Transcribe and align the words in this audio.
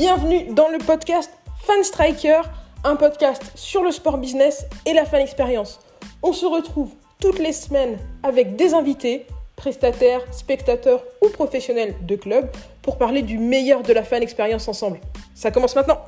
Bienvenue 0.00 0.54
dans 0.54 0.68
le 0.68 0.78
podcast 0.78 1.28
Fan 1.64 1.82
Striker, 1.82 2.42
un 2.84 2.94
podcast 2.94 3.42
sur 3.56 3.82
le 3.82 3.90
sport 3.90 4.18
business 4.18 4.64
et 4.86 4.92
la 4.92 5.04
fan 5.04 5.20
expérience. 5.20 5.80
On 6.22 6.32
se 6.32 6.46
retrouve 6.46 6.92
toutes 7.20 7.40
les 7.40 7.52
semaines 7.52 7.98
avec 8.22 8.54
des 8.54 8.74
invités, 8.74 9.26
prestataires, 9.56 10.22
spectateurs 10.32 11.02
ou 11.20 11.30
professionnels 11.30 11.96
de 12.06 12.14
club 12.14 12.48
pour 12.80 12.96
parler 12.96 13.22
du 13.22 13.38
meilleur 13.38 13.82
de 13.82 13.92
la 13.92 14.04
fan 14.04 14.22
expérience 14.22 14.68
ensemble. 14.68 15.00
Ça 15.34 15.50
commence 15.50 15.74
maintenant. 15.74 15.98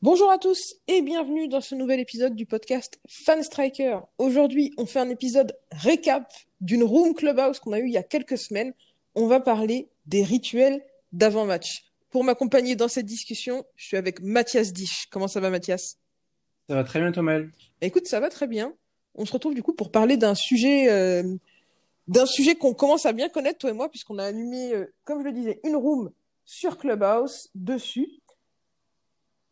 Bonjour 0.00 0.30
à 0.30 0.38
tous 0.38 0.76
et 0.86 1.02
bienvenue 1.02 1.48
dans 1.48 1.60
ce 1.60 1.74
nouvel 1.74 2.00
épisode 2.00 2.34
du 2.34 2.46
podcast 2.46 2.98
Fan 3.06 3.42
Striker. 3.42 3.98
Aujourd'hui, 4.16 4.72
on 4.78 4.86
fait 4.86 5.00
un 5.00 5.10
épisode 5.10 5.54
récap 5.72 6.32
d'une 6.62 6.82
room 6.82 7.14
clubhouse 7.14 7.58
qu'on 7.58 7.72
a 7.72 7.78
eu 7.78 7.88
il 7.88 7.92
y 7.92 7.98
a 7.98 8.02
quelques 8.02 8.38
semaines. 8.38 8.72
On 9.20 9.26
va 9.26 9.40
parler 9.40 9.88
des 10.06 10.22
rituels 10.22 10.80
d'avant-match. 11.10 11.82
Pour 12.10 12.22
m'accompagner 12.22 12.76
dans 12.76 12.86
cette 12.86 13.04
discussion, 13.04 13.64
je 13.74 13.86
suis 13.86 13.96
avec 13.96 14.22
Mathias 14.22 14.72
Dich. 14.72 15.08
Comment 15.10 15.26
ça 15.26 15.40
va 15.40 15.50
Mathias? 15.50 15.98
Ça 16.68 16.76
va 16.76 16.84
très 16.84 17.00
bien 17.00 17.10
Thomas. 17.10 17.40
Écoute, 17.80 18.06
ça 18.06 18.20
va 18.20 18.30
très 18.30 18.46
bien. 18.46 18.72
On 19.16 19.26
se 19.26 19.32
retrouve 19.32 19.56
du 19.56 19.62
coup 19.64 19.72
pour 19.72 19.90
parler 19.90 20.16
d'un 20.16 20.36
sujet 20.36 20.88
euh, 20.88 21.34
d'un 22.06 22.26
sujet 22.26 22.54
qu'on 22.54 22.74
commence 22.74 23.06
à 23.06 23.12
bien 23.12 23.28
connaître 23.28 23.58
toi 23.58 23.70
et 23.70 23.72
moi 23.72 23.88
puisqu'on 23.88 24.18
a 24.18 24.24
animé 24.24 24.72
euh, 24.72 24.86
comme 25.02 25.18
je 25.18 25.24
le 25.24 25.32
disais 25.32 25.60
une 25.64 25.74
room 25.74 26.12
sur 26.44 26.78
Clubhouse 26.78 27.50
dessus 27.56 28.20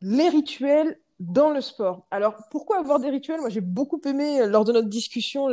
les 0.01 0.29
rituels 0.29 1.01
dans 1.19 1.51
le 1.51 1.61
sport. 1.61 2.07
Alors, 2.13 2.37
pourquoi 2.53 2.79
avoir 2.79 3.01
des 3.01 3.11
rituels? 3.11 3.41
Moi, 3.41 3.49
j'ai 3.49 3.61
beaucoup 3.61 4.01
aimé, 4.05 4.43
euh, 4.43 4.47
lors 4.47 4.65
de 4.65 4.73
notre 4.73 4.89
discussion, 4.89 5.49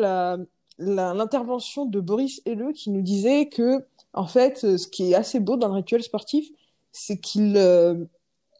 l'intervention 0.78 1.86
de 1.86 2.00
Boris 2.00 2.42
Helleux 2.46 2.74
qui 2.74 2.92
nous 2.92 3.02
disait 3.02 3.48
que, 3.48 3.84
en 4.14 4.28
fait, 4.28 4.64
euh, 4.64 4.78
ce 4.78 4.88
qui 4.88 5.12
est 5.12 5.16
assez 5.16 5.40
beau 5.40 5.58
dans 5.58 5.68
le 5.68 5.74
rituel 5.74 6.04
sportif, 6.04 6.48
c'est 6.92 7.18
qu'il 7.18 7.58
euh, 7.58 8.06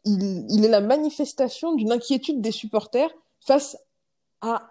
est 0.04 0.68
la 0.68 0.80
manifestation 0.80 1.74
d'une 1.74 1.92
inquiétude 1.92 2.40
des 2.40 2.50
supporters 2.50 3.14
face 3.40 3.76
à 4.40 4.70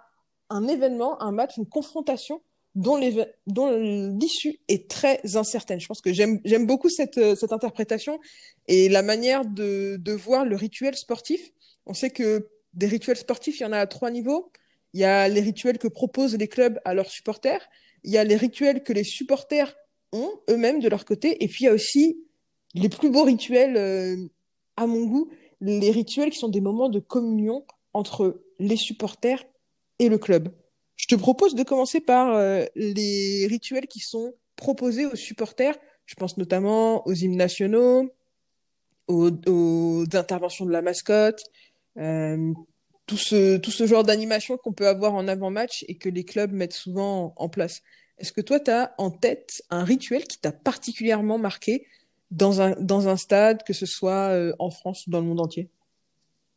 un 0.50 0.67
événement, 0.67 1.22
un 1.22 1.31
match, 1.31 1.58
une 1.58 1.66
confrontation 1.66 2.42
dont 2.75 2.98
l'issue 2.98 4.59
est 4.67 4.90
très 4.90 5.22
incertaine. 5.36 5.80
Je 5.80 5.88
pense 5.88 6.02
que 6.02 6.12
j'aime 6.12 6.66
beaucoup 6.66 6.90
cette, 6.90 7.36
cette 7.36 7.53
interprétation 7.53 8.20
et 8.68 8.90
la 8.90 9.03
manière 9.03 9.45
de, 9.45 9.97
de 9.97 10.12
voir 10.12 10.44
le 10.44 10.56
rituel 10.56 10.95
sportif. 10.95 11.52
On 11.86 11.94
sait 11.94 12.09
que 12.09 12.50
des 12.73 12.88
rituels 12.88 13.18
sportifs, 13.18 13.59
il 13.59 13.64
y 13.64 13.66
en 13.66 13.73
a 13.73 13.78
à 13.78 13.86
trois 13.86 14.09
niveaux. 14.09 14.52
Il 14.94 15.02
y 15.02 15.03
a 15.03 15.28
les 15.28 15.42
rituels 15.42 15.78
que 15.78 15.88
proposent 15.88 16.36
les 16.36 16.47
clubs 16.47 16.80
à 16.84 16.95
leurs 16.95 17.09
supporters. 17.09 17.62
Il 18.03 18.12
y 18.12 18.18
a 18.18 18.23
les 18.23 18.36
rituels 18.36 18.84
que 18.84 18.94
les 18.94 19.03
supporters 19.03 19.75
eux-mêmes 20.50 20.80
de 20.80 20.89
leur 20.89 21.06
côté. 21.06 21.44
Et 21.44 21.47
puis 21.47 21.64
il 21.64 21.67
y 21.67 21.69
a 21.69 21.73
aussi 21.73 22.17
les 22.73 22.89
plus 22.89 23.09
beaux 23.09 23.23
rituels, 23.23 23.78
euh, 23.78 24.16
à 24.78 24.88
mon 24.88 25.06
goût, 25.06 25.30
les 25.61 25.92
rituels 25.92 26.30
qui 26.30 26.39
sont 26.39 26.50
des 26.50 26.61
moments 26.61 26.89
de 26.89 27.00
communion 27.00 27.66
entre 27.94 28.41
les 28.59 28.75
supporters 28.75 29.44
et 30.00 30.09
le 30.09 30.17
club. 30.17 30.53
Je 30.95 31.08
te 31.08 31.16
propose 31.16 31.56
de 31.56 31.64
commencer 31.64 32.02
par 32.02 32.36
euh, 32.36 32.66
les 32.75 33.47
rituels 33.47 33.88
qui 33.88 34.00
sont 34.00 34.34
proposés 34.56 35.06
aux 35.06 35.16
supporters. 35.16 35.78
Je 36.06 36.16
pense 36.16 36.38
notamment 36.38 37.06
aux 37.08 37.14
hymnes 37.14 37.38
nationaux, 37.38 38.09
aux, 39.08 39.31
aux 39.47 40.03
interventions 40.14 40.66
de 40.66 40.72
la 40.72 40.81
mascotte, 40.81 41.44
euh, 41.97 42.53
tout 43.06 43.17
ce, 43.17 43.58
tout 43.58 43.72
ce 43.72 43.86
genre 43.86 44.03
d'animation 44.03 44.58
qu'on 44.58 44.73
peut 44.73 44.88
avoir 44.88 45.14
en 45.14 45.28
avant-match 45.28 45.84
et 45.88 45.95
que 45.95 46.09
les 46.09 46.23
clubs 46.23 46.52
mettent 46.52 46.73
souvent 46.73 47.34
en, 47.38 47.50
place. 47.50 47.81
Est-ce 48.24 48.32
que 48.32 48.40
toi, 48.40 48.58
tu 48.58 48.72
as 48.72 48.96
en 48.98 49.12
tête 49.12 49.64
un 49.70 49.84
rituel 49.84 50.24
qui 50.24 50.40
t'a 50.40 50.54
particulièrement 50.54 51.38
marqué 51.38 51.86
dans 52.32 52.62
un, 52.62 52.72
dans 52.80 53.09
un 53.09 53.18
stade, 53.18 53.64
que 53.64 53.74
ce 53.74 53.86
soit 53.86 54.30
euh, 54.30 54.53
en 54.59 54.72
France 54.72 55.06
ou 55.06 55.12
dans 55.12 55.20
le 55.20 55.25
monde 55.25 55.42
entier? 55.42 55.68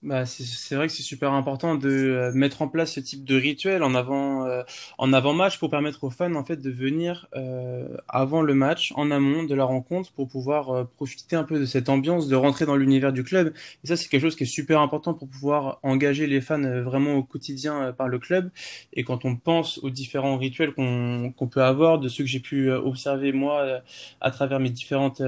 Bah, 0.07 0.25
c'est 0.25 0.77
vrai 0.77 0.87
que 0.87 0.93
c'est 0.93 1.03
super 1.03 1.33
important 1.33 1.75
de 1.75 1.89
euh, 1.89 2.33
mettre 2.33 2.63
en 2.63 2.69
place 2.69 2.93
ce 2.93 3.01
type 3.01 3.25
de 3.25 3.35
rituel 3.37 3.83
en 3.83 3.93
avant 3.97 4.45
euh, 4.47 4.63
en 4.99 5.13
avant 5.13 5.33
match 5.33 5.59
pour 5.59 5.69
permettre 5.69 6.05
aux 6.05 6.11
fans 6.11 6.37
en 6.37 6.45
fait 6.45 6.59
de 6.59 6.71
venir 6.71 7.27
euh, 7.35 7.89
avant 8.07 8.41
le 8.41 8.55
match 8.55 8.93
en 8.95 9.11
amont 9.11 9.43
de 9.43 9.55
la 9.57 9.65
rencontre 9.65 10.13
pour 10.13 10.29
pouvoir 10.29 10.87
profiter 10.91 11.35
un 11.35 11.43
peu 11.43 11.59
de 11.59 11.65
cette 11.65 11.89
ambiance 11.89 12.29
de 12.29 12.37
rentrer 12.37 12.67
dans 12.67 12.77
l'univers 12.77 13.13
du 13.13 13.25
club. 13.25 13.53
Et 13.83 13.89
ça 13.89 13.97
c'est 13.97 14.09
quelque 14.09 14.21
chose 14.21 14.37
qui 14.37 14.45
est 14.45 14.47
super 14.47 14.81
important 14.81 15.13
pour 15.13 15.27
pouvoir 15.29 15.81
engager 15.83 16.29
les 16.29 16.41
fans 16.41 16.63
vraiment 16.83 17.15
au 17.15 17.25
quotidien 17.25 17.93
par 17.93 18.07
le 18.07 18.21
club. 18.21 18.51
Et 18.93 19.03
quand 19.03 19.25
on 19.25 19.35
pense 19.35 19.79
aux 19.79 19.91
différents 19.91 20.37
rituels 20.37 20.73
qu'on 20.73 21.33
qu'on 21.37 21.49
peut 21.49 21.65
avoir 21.65 21.99
de 21.99 22.09
ceux 22.09 22.23
que 22.23 22.31
j'ai 22.31 22.39
pu 22.39 22.71
observer 22.71 23.33
moi 23.33 23.81
à 24.21 24.31
travers 24.31 24.61
mes 24.61 24.71
différentes 24.71 25.21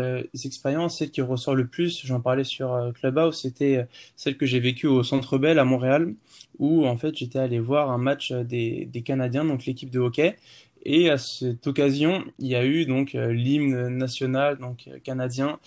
expériences 0.44 0.98
celle 0.98 1.10
qui 1.10 1.20
ressort 1.20 1.56
le 1.56 1.66
plus 1.66 2.06
j'en 2.06 2.20
parlais 2.20 2.44
sur 2.44 2.92
Clubhouse 2.94 3.40
c'était 3.42 3.88
celle 4.14 4.36
que 4.36 4.46
j'ai 4.46 4.60
vécu 4.68 4.86
au 4.86 5.02
Centre 5.02 5.38
Bell 5.38 5.58
à 5.58 5.64
Montréal, 5.64 6.14
où 6.58 6.86
en 6.86 6.96
fait 6.96 7.16
j'étais 7.16 7.38
allé 7.38 7.58
voir 7.60 7.90
un 7.90 7.98
match 7.98 8.32
des, 8.32 8.86
des 8.86 9.02
Canadiens, 9.02 9.44
donc 9.44 9.64
l'équipe 9.66 9.90
de 9.90 10.00
hockey. 10.00 10.36
Et 10.84 11.10
à 11.10 11.18
cette 11.18 11.66
occasion, 11.66 12.24
il 12.38 12.48
y 12.48 12.54
a 12.54 12.64
eu 12.64 12.86
donc 12.86 13.14
euh, 13.14 13.32
l'hymne 13.32 13.88
national 13.88 14.58
donc 14.58 14.84
euh, 14.88 14.98
canadien 15.00 15.58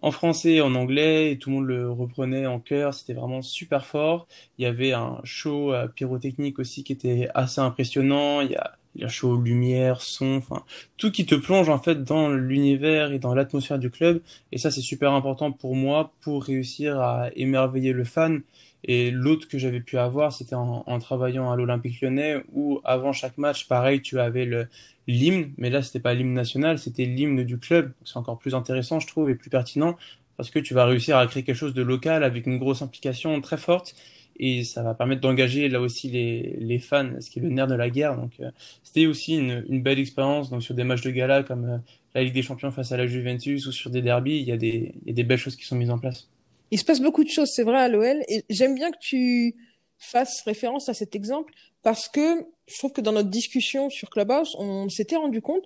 en 0.00 0.10
français 0.10 0.54
et 0.54 0.60
en 0.60 0.74
anglais 0.74 1.32
et 1.32 1.38
tout 1.38 1.50
le 1.50 1.56
monde 1.56 1.66
le 1.66 1.90
reprenait 1.90 2.46
en 2.46 2.60
chœur, 2.60 2.94
c'était 2.94 3.14
vraiment 3.14 3.42
super 3.42 3.84
fort. 3.84 4.26
Il 4.58 4.62
y 4.62 4.66
avait 4.66 4.92
un 4.92 5.20
show 5.24 5.74
euh, 5.74 5.88
pyrotechnique 5.88 6.58
aussi 6.58 6.84
qui 6.84 6.92
était 6.92 7.28
assez 7.34 7.60
impressionnant, 7.60 8.40
il 8.40 8.52
y 8.52 8.56
a 8.56 8.78
il 8.94 9.02
y 9.02 9.04
a 9.04 9.08
show, 9.08 9.36
lumière, 9.36 10.00
son, 10.00 10.36
enfin 10.36 10.64
tout 10.96 11.10
qui 11.10 11.26
te 11.26 11.34
plonge 11.34 11.68
en 11.68 11.78
fait 11.78 12.02
dans 12.04 12.28
l'univers 12.28 13.12
et 13.12 13.18
dans 13.18 13.34
l'atmosphère 13.34 13.78
du 13.78 13.90
club. 13.90 14.20
Et 14.52 14.58
ça 14.58 14.70
c'est 14.70 14.80
super 14.80 15.12
important 15.12 15.52
pour 15.52 15.76
moi 15.76 16.12
pour 16.20 16.44
réussir 16.44 17.00
à 17.00 17.30
émerveiller 17.36 17.92
le 17.92 18.04
fan. 18.04 18.42
Et 18.82 19.10
l'autre 19.10 19.46
que 19.46 19.58
j'avais 19.58 19.80
pu 19.80 19.98
avoir 19.98 20.32
c'était 20.32 20.54
en, 20.54 20.82
en, 20.86 20.98
travaillant 20.98 21.50
à 21.52 21.56
l'Olympique 21.56 22.00
Lyonnais 22.00 22.42
où 22.52 22.80
avant 22.84 23.12
chaque 23.12 23.38
match 23.38 23.68
pareil 23.68 24.02
tu 24.02 24.18
avais 24.18 24.44
le 24.44 24.68
l'hymne. 25.06 25.52
Mais 25.58 25.70
là 25.70 25.82
c'était 25.82 26.00
pas 26.00 26.14
l'hymne 26.14 26.34
national 26.34 26.78
c'était 26.78 27.04
l'hymne 27.04 27.44
du 27.44 27.58
club. 27.58 27.92
C'est 28.04 28.16
encore 28.16 28.38
plus 28.38 28.54
intéressant 28.54 28.98
je 29.00 29.06
trouve 29.06 29.30
et 29.30 29.34
plus 29.34 29.50
pertinent 29.50 29.96
parce 30.36 30.50
que 30.50 30.58
tu 30.58 30.74
vas 30.74 30.86
réussir 30.86 31.18
à 31.18 31.26
créer 31.26 31.42
quelque 31.42 31.54
chose 31.54 31.74
de 31.74 31.82
local 31.82 32.24
avec 32.24 32.46
une 32.46 32.58
grosse 32.58 32.82
implication 32.82 33.38
très 33.42 33.58
forte 33.58 33.94
et 34.42 34.64
ça 34.64 34.82
va 34.82 34.94
permettre 34.94 35.20
d'engager 35.20 35.68
là 35.68 35.82
aussi 35.82 36.08
les, 36.08 36.56
les 36.58 36.78
fans, 36.78 37.10
ce 37.20 37.28
qui 37.28 37.38
est 37.38 37.42
le 37.42 37.50
nerf 37.50 37.66
de 37.66 37.74
la 37.74 37.90
guerre. 37.90 38.16
Donc 38.16 38.32
euh, 38.40 38.50
c'était 38.82 39.04
aussi 39.04 39.36
une, 39.36 39.66
une, 39.68 39.82
belle 39.82 39.98
expérience. 39.98 40.48
Donc 40.48 40.62
sur 40.62 40.74
des 40.74 40.82
matchs 40.82 41.02
de 41.02 41.10
gala 41.10 41.42
comme 41.42 41.64
euh, 41.66 41.76
la 42.14 42.24
Ligue 42.24 42.32
des 42.32 42.42
Champions 42.42 42.70
face 42.70 42.90
à 42.90 42.96
la 42.96 43.06
Juventus 43.06 43.66
ou 43.66 43.72
sur 43.72 43.90
des 43.90 44.00
derbies, 44.00 44.38
il 44.38 44.48
y 44.48 44.52
a 44.52 44.56
des, 44.56 44.94
il 45.02 45.08
y 45.08 45.10
a 45.10 45.14
des 45.14 45.24
belles 45.24 45.38
choses 45.38 45.56
qui 45.56 45.66
sont 45.66 45.76
mises 45.76 45.90
en 45.90 45.98
place. 45.98 46.26
Il 46.70 46.78
se 46.78 46.86
passe 46.86 47.02
beaucoup 47.02 47.22
de 47.22 47.28
choses, 47.28 47.50
c'est 47.54 47.64
vrai 47.64 47.76
à 47.76 47.88
l'OL, 47.88 48.22
et 48.28 48.44
j'aime 48.48 48.74
bien 48.74 48.90
que 48.90 48.98
tu 48.98 49.56
fasses 49.98 50.40
référence 50.46 50.88
à 50.88 50.94
cet 50.94 51.14
exemple 51.14 51.52
parce 51.82 52.08
que 52.08 52.46
je 52.66 52.78
trouve 52.78 52.92
que 52.92 53.02
dans 53.02 53.12
notre 53.12 53.28
discussion 53.28 53.90
sur 53.90 54.08
Clubhouse, 54.08 54.56
on 54.58 54.88
s'était 54.88 55.16
rendu 55.16 55.42
compte 55.42 55.64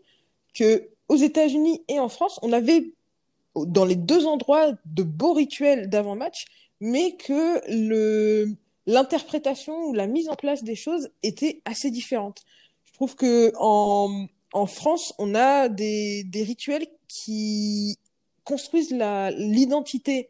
que 0.53 0.89
aux 1.09 1.17
États-Unis 1.17 1.83
et 1.87 2.01
en 2.01 2.09
France, 2.09 2.41
on 2.43 2.53
avait 2.53 2.93
dans 3.55 3.85
les 3.85 3.95
deux 3.95 4.27
endroits 4.27 4.73
de 4.85 5.05
beaux 5.05 5.35
rituels 5.35 5.89
d'avant-match, 5.89 6.47
mais 6.81 7.15
que 7.17 7.61
le 7.69 8.57
l'interprétation 8.87 9.75
ou 9.87 9.93
la 9.95 10.07
mise 10.07 10.29
en 10.29 10.35
place 10.35 10.63
des 10.63 10.77
choses 10.77 11.11
était 11.23 11.63
assez 11.65 11.91
différente. 11.91 12.43
Je 12.85 12.93
trouve 12.93 13.17
que 13.17 13.53
en, 13.59 14.27
en 14.53 14.67
France, 14.67 15.15
on 15.19 15.35
a 15.35 15.69
des, 15.69 16.25
des 16.25 16.43
rituels 16.45 16.87
qui 17.09 17.99
construisent 18.45 18.93
l'identité 18.93 20.29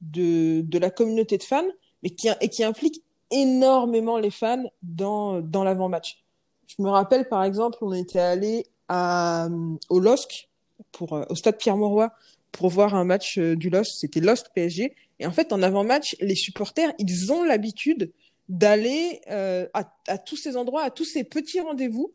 de, 0.00 0.62
de 0.62 0.78
la 0.78 0.90
communauté 0.90 1.38
de 1.38 1.42
fans, 1.42 1.66
mais 2.02 2.10
qui, 2.10 2.28
et 2.40 2.48
qui 2.48 2.64
impliquent 2.64 3.02
énormément 3.30 4.18
les 4.18 4.30
fans 4.30 4.64
dans, 4.82 5.40
dans 5.40 5.64
l'avant-match. 5.64 6.24
Je 6.66 6.82
me 6.82 6.88
rappelle, 6.88 7.28
par 7.28 7.44
exemple, 7.44 7.78
on 7.80 7.92
était 7.92 8.20
allé 8.20 8.66
au 8.88 10.00
LOSC, 10.00 10.48
pour, 10.92 11.12
au 11.12 11.34
stade 11.34 11.58
Pierre-Mauroy, 11.58 12.10
pour 12.52 12.70
voir 12.70 12.94
un 12.94 13.04
match 13.04 13.38
euh, 13.38 13.56
du 13.56 13.70
LOSC. 13.70 13.92
C'était 14.00 14.20
LOSC 14.20 14.46
PSG. 14.54 14.94
Et 15.18 15.26
en 15.26 15.32
fait, 15.32 15.52
en 15.52 15.62
avant-match, 15.62 16.16
les 16.20 16.34
supporters, 16.34 16.92
ils 16.98 17.32
ont 17.32 17.42
l'habitude 17.42 18.12
d'aller 18.48 19.20
euh, 19.30 19.66
à, 19.74 20.18
tous 20.18 20.36
ces 20.36 20.56
endroits, 20.56 20.82
à 20.82 20.90
tous 20.90 21.04
ces 21.04 21.24
petits 21.24 21.60
rendez-vous 21.60 22.12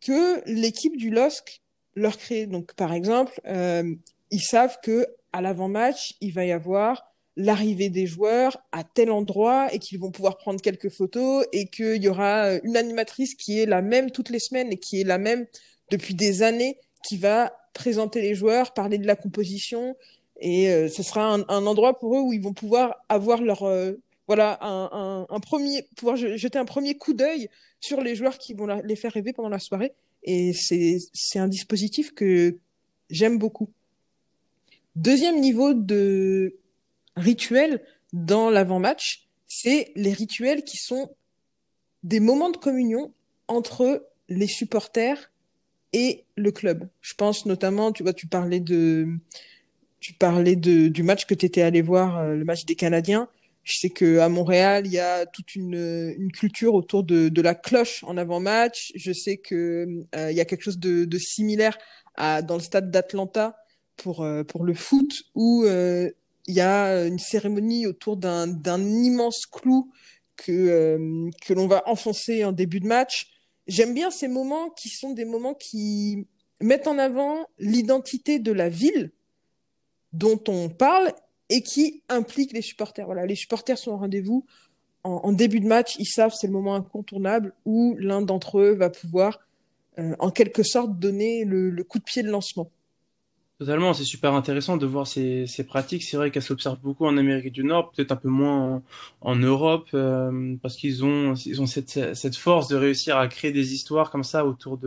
que 0.00 0.42
l'équipe 0.46 0.96
du 0.96 1.10
LOSC 1.10 1.62
leur 1.94 2.16
crée. 2.16 2.46
Donc, 2.46 2.74
par 2.74 2.92
exemple, 2.92 3.40
euh, 3.46 3.94
ils 4.30 4.42
savent 4.42 4.78
que 4.82 5.06
à 5.32 5.40
l'avant-match, 5.40 6.14
il 6.20 6.32
va 6.32 6.44
y 6.44 6.52
avoir 6.52 7.14
l'arrivée 7.36 7.90
des 7.90 8.06
joueurs 8.06 8.58
à 8.70 8.84
tel 8.84 9.10
endroit 9.10 9.72
et 9.74 9.78
qu'ils 9.78 9.98
vont 9.98 10.12
pouvoir 10.12 10.36
prendre 10.36 10.60
quelques 10.60 10.90
photos 10.90 11.44
et 11.52 11.66
qu'il 11.66 12.02
y 12.02 12.08
aura 12.08 12.46
euh, 12.46 12.60
une 12.62 12.76
animatrice 12.76 13.34
qui 13.34 13.58
est 13.58 13.66
la 13.66 13.82
même 13.82 14.10
toutes 14.10 14.30
les 14.30 14.38
semaines 14.38 14.72
et 14.72 14.78
qui 14.78 15.00
est 15.00 15.04
la 15.04 15.18
même 15.18 15.46
depuis 15.90 16.14
des 16.14 16.42
années 16.42 16.78
qui 17.06 17.16
va 17.16 17.52
présenter 17.72 18.22
les 18.22 18.34
joueurs, 18.34 18.72
parler 18.72 18.98
de 18.98 19.06
la 19.06 19.16
composition 19.16 19.96
et 20.40 20.70
euh, 20.70 20.88
ce 20.88 21.02
sera 21.02 21.34
un, 21.34 21.44
un, 21.48 21.66
endroit 21.66 21.98
pour 21.98 22.16
eux 22.16 22.20
où 22.20 22.32
ils 22.32 22.42
vont 22.42 22.52
pouvoir 22.52 22.96
avoir 23.08 23.42
leur 23.42 23.62
euh, 23.62 23.92
voilà 24.26 24.58
un, 24.62 25.26
un, 25.28 25.40
premier 25.40 25.86
pouvoir 25.96 26.16
jeter 26.16 26.58
un 26.58 26.64
premier 26.64 26.96
coup 26.96 27.12
d'œil 27.12 27.48
sur 27.80 28.00
les 28.00 28.14
joueurs 28.16 28.38
qui 28.38 28.54
vont 28.54 28.66
les 28.66 28.96
faire 28.96 29.12
rêver 29.12 29.32
pendant 29.32 29.48
la 29.48 29.58
soirée 29.58 29.92
et 30.22 30.52
c'est 30.52 30.98
c'est 31.12 31.38
un 31.38 31.48
dispositif 31.48 32.14
que 32.14 32.56
j'aime 33.10 33.38
beaucoup 33.38 33.68
Deuxième 34.96 35.40
niveau 35.40 35.74
de 35.74 36.56
rituel 37.16 37.82
dans 38.12 38.48
l'avant-match, 38.48 39.26
c'est 39.48 39.90
les 39.96 40.12
rituels 40.12 40.62
qui 40.62 40.76
sont 40.76 41.10
des 42.04 42.20
moments 42.20 42.50
de 42.50 42.56
communion 42.56 43.12
entre 43.48 44.08
les 44.28 44.46
supporters 44.46 45.32
et 45.92 46.24
le 46.36 46.52
club. 46.52 46.88
Je 47.00 47.14
pense 47.14 47.44
notamment, 47.44 47.90
tu 47.90 48.04
vois, 48.04 48.12
tu 48.12 48.28
parlais 48.28 48.60
de, 48.60 49.08
tu 50.04 50.12
parlais 50.12 50.54
de, 50.54 50.88
du 50.88 51.02
match 51.02 51.24
que 51.24 51.32
tu 51.32 51.46
étais 51.46 51.62
allé 51.62 51.80
voir, 51.80 52.18
euh, 52.18 52.34
le 52.34 52.44
match 52.44 52.66
des 52.66 52.74
Canadiens. 52.74 53.26
Je 53.62 53.78
sais 53.78 53.88
que 53.88 54.18
à 54.18 54.28
Montréal, 54.28 54.82
il 54.84 54.92
y 54.92 54.98
a 54.98 55.24
toute 55.24 55.54
une, 55.54 56.14
une 56.18 56.30
culture 56.30 56.74
autour 56.74 57.04
de, 57.04 57.30
de 57.30 57.40
la 57.40 57.54
cloche 57.54 58.04
en 58.04 58.18
avant-match. 58.18 58.92
Je 58.96 59.12
sais 59.12 59.38
que 59.38 60.04
euh, 60.14 60.30
il 60.30 60.36
y 60.36 60.42
a 60.42 60.44
quelque 60.44 60.60
chose 60.60 60.78
de, 60.78 61.06
de 61.06 61.18
similaire 61.18 61.78
à, 62.16 62.42
dans 62.42 62.56
le 62.56 62.60
stade 62.60 62.90
d'Atlanta 62.90 63.56
pour 63.96 64.22
euh, 64.22 64.44
pour 64.44 64.64
le 64.64 64.74
foot 64.74 65.22
où 65.34 65.64
euh, 65.64 66.10
il 66.48 66.54
y 66.54 66.60
a 66.60 67.06
une 67.06 67.18
cérémonie 67.18 67.86
autour 67.86 68.18
d'un 68.18 68.46
d'un 68.46 68.82
immense 68.84 69.46
clou 69.46 69.90
que 70.36 70.52
euh, 70.52 71.30
que 71.46 71.54
l'on 71.54 71.66
va 71.66 71.82
enfoncer 71.86 72.44
en 72.44 72.52
début 72.52 72.80
de 72.80 72.86
match. 72.86 73.30
J'aime 73.68 73.94
bien 73.94 74.10
ces 74.10 74.28
moments 74.28 74.68
qui 74.68 74.90
sont 74.90 75.14
des 75.14 75.24
moments 75.24 75.54
qui 75.54 76.26
mettent 76.60 76.88
en 76.88 76.98
avant 76.98 77.46
l'identité 77.58 78.38
de 78.38 78.52
la 78.52 78.68
ville 78.68 79.13
dont 80.14 80.40
on 80.48 80.70
parle 80.70 81.12
et 81.50 81.60
qui 81.60 82.02
impliquent 82.08 82.52
les 82.52 82.62
supporters. 82.62 83.04
Voilà, 83.04 83.26
les 83.26 83.34
supporters 83.34 83.76
sont 83.76 83.92
au 83.92 83.96
rendez-vous. 83.98 84.46
En, 85.02 85.32
début 85.32 85.60
de 85.60 85.66
match, 85.66 85.96
ils 85.98 86.06
savent 86.06 86.32
c'est 86.34 86.46
le 86.46 86.52
moment 86.54 86.74
incontournable 86.74 87.52
où 87.66 87.94
l'un 87.98 88.22
d'entre 88.22 88.60
eux 88.60 88.72
va 88.72 88.88
pouvoir, 88.88 89.40
euh, 89.98 90.16
en 90.18 90.30
quelque 90.30 90.62
sorte, 90.62 90.98
donner 90.98 91.44
le 91.44 91.84
coup 91.84 91.98
de 91.98 92.04
pied 92.04 92.22
de 92.22 92.30
lancement. 92.30 92.70
Totalement, 93.64 93.94
c'est 93.94 94.04
super 94.04 94.34
intéressant 94.34 94.76
de 94.76 94.84
voir 94.84 95.06
ces, 95.06 95.46
pratiques. 95.66 96.02
C'est 96.02 96.18
vrai 96.18 96.30
qu'elles 96.30 96.42
s'observent 96.42 96.80
beaucoup 96.80 97.06
en 97.06 97.16
Amérique 97.16 97.50
du 97.50 97.64
Nord, 97.64 97.92
peut-être 97.92 98.12
un 98.12 98.16
peu 98.16 98.28
moins 98.28 98.82
en, 99.22 99.36
Europe, 99.36 99.88
euh, 99.94 100.54
parce 100.60 100.76
qu'ils 100.76 101.02
ont, 101.02 101.32
ils 101.32 101.62
ont 101.62 101.66
cette, 101.66 102.36
force 102.36 102.68
de 102.68 102.76
réussir 102.76 103.16
à 103.16 103.26
créer 103.26 103.52
des 103.52 103.72
histoires 103.72 104.10
comme 104.10 104.22
ça 104.22 104.44
autour 104.44 104.78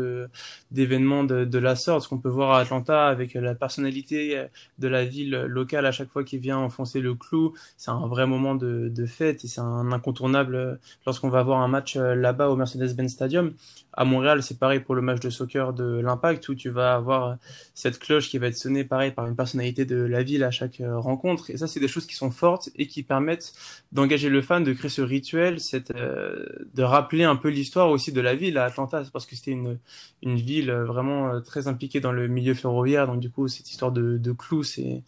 d'événements 0.69 1.23
de, 1.23 1.43
de 1.43 1.57
la 1.57 1.75
sorte. 1.75 2.03
Ce 2.03 2.07
qu'on 2.07 2.19
peut 2.19 2.29
voir 2.29 2.51
à 2.51 2.59
Atlanta 2.59 3.07
avec 3.07 3.33
la 3.33 3.55
personnalité 3.55 4.45
de 4.77 4.87
la 4.87 5.05
ville 5.05 5.31
locale 5.47 5.87
à 5.87 5.91
chaque 5.91 6.09
fois 6.11 6.23
qu'il 6.23 6.39
vient 6.39 6.59
enfoncer 6.59 6.99
le 6.99 7.15
clou, 7.15 7.55
c'est 7.77 7.89
un 7.89 8.05
vrai 8.05 8.27
moment 8.27 8.53
de, 8.53 8.89
de 8.93 9.05
fête 9.07 9.43
et 9.43 9.47
c'est 9.47 9.61
un 9.61 9.91
incontournable 9.91 10.79
lorsqu'on 11.07 11.29
va 11.29 11.41
voir 11.41 11.61
un 11.61 11.67
match 11.67 11.95
là-bas 11.95 12.49
au 12.49 12.55
Mercedes-Benz 12.55 13.11
Stadium. 13.11 13.53
À 13.93 14.05
Montréal, 14.05 14.43
c'est 14.43 14.59
pareil 14.59 14.81
pour 14.81 14.93
le 14.93 15.01
match 15.01 15.19
de 15.19 15.31
soccer 15.31 15.73
de 15.73 15.99
l'Impact 15.99 16.47
où 16.49 16.53
tu 16.53 16.69
vas 16.69 16.93
avoir 16.93 17.37
cette 17.73 17.97
cloche 17.97 18.29
qui 18.29 18.37
va 18.37 18.45
être 18.45 18.66
pareil 18.83 19.11
par 19.11 19.27
une 19.27 19.35
personnalité 19.35 19.85
de 19.85 19.97
la 19.97 20.23
ville 20.23 20.43
à 20.43 20.51
chaque 20.51 20.81
euh, 20.81 20.97
rencontre. 20.99 21.49
Et 21.49 21.57
ça, 21.57 21.67
c'est 21.67 21.79
des 21.79 21.87
choses 21.87 22.05
qui 22.05 22.15
sont 22.15 22.31
fortes 22.31 22.69
et 22.75 22.87
qui 22.87 23.03
permettent 23.03 23.53
d'engager 23.91 24.29
le 24.29 24.41
fan, 24.41 24.63
de 24.63 24.73
créer 24.73 24.89
ce 24.89 25.01
rituel, 25.01 25.59
cette, 25.59 25.91
euh, 25.91 26.45
de 26.73 26.83
rappeler 26.83 27.23
un 27.23 27.35
peu 27.35 27.49
l'histoire 27.49 27.89
aussi 27.89 28.11
de 28.11 28.21
la 28.21 28.35
ville 28.35 28.57
à 28.57 28.65
Atlanta, 28.65 29.03
parce 29.11 29.25
que 29.25 29.35
c'était 29.35 29.51
une, 29.51 29.77
ville 30.23 30.71
vraiment 30.71 31.29
euh, 31.29 31.39
très 31.39 31.67
impliquée 31.67 31.99
dans 31.99 32.11
le 32.11 32.27
milieu 32.27 32.53
ferroviaire. 32.53 33.07
Donc 33.07 33.19
du 33.19 33.29
coup, 33.29 33.47
cette 33.47 33.69
histoire 33.69 33.91
de, 33.91 34.17
de 34.17 34.31
clous, 34.31 34.63
c'est, 34.63 35.03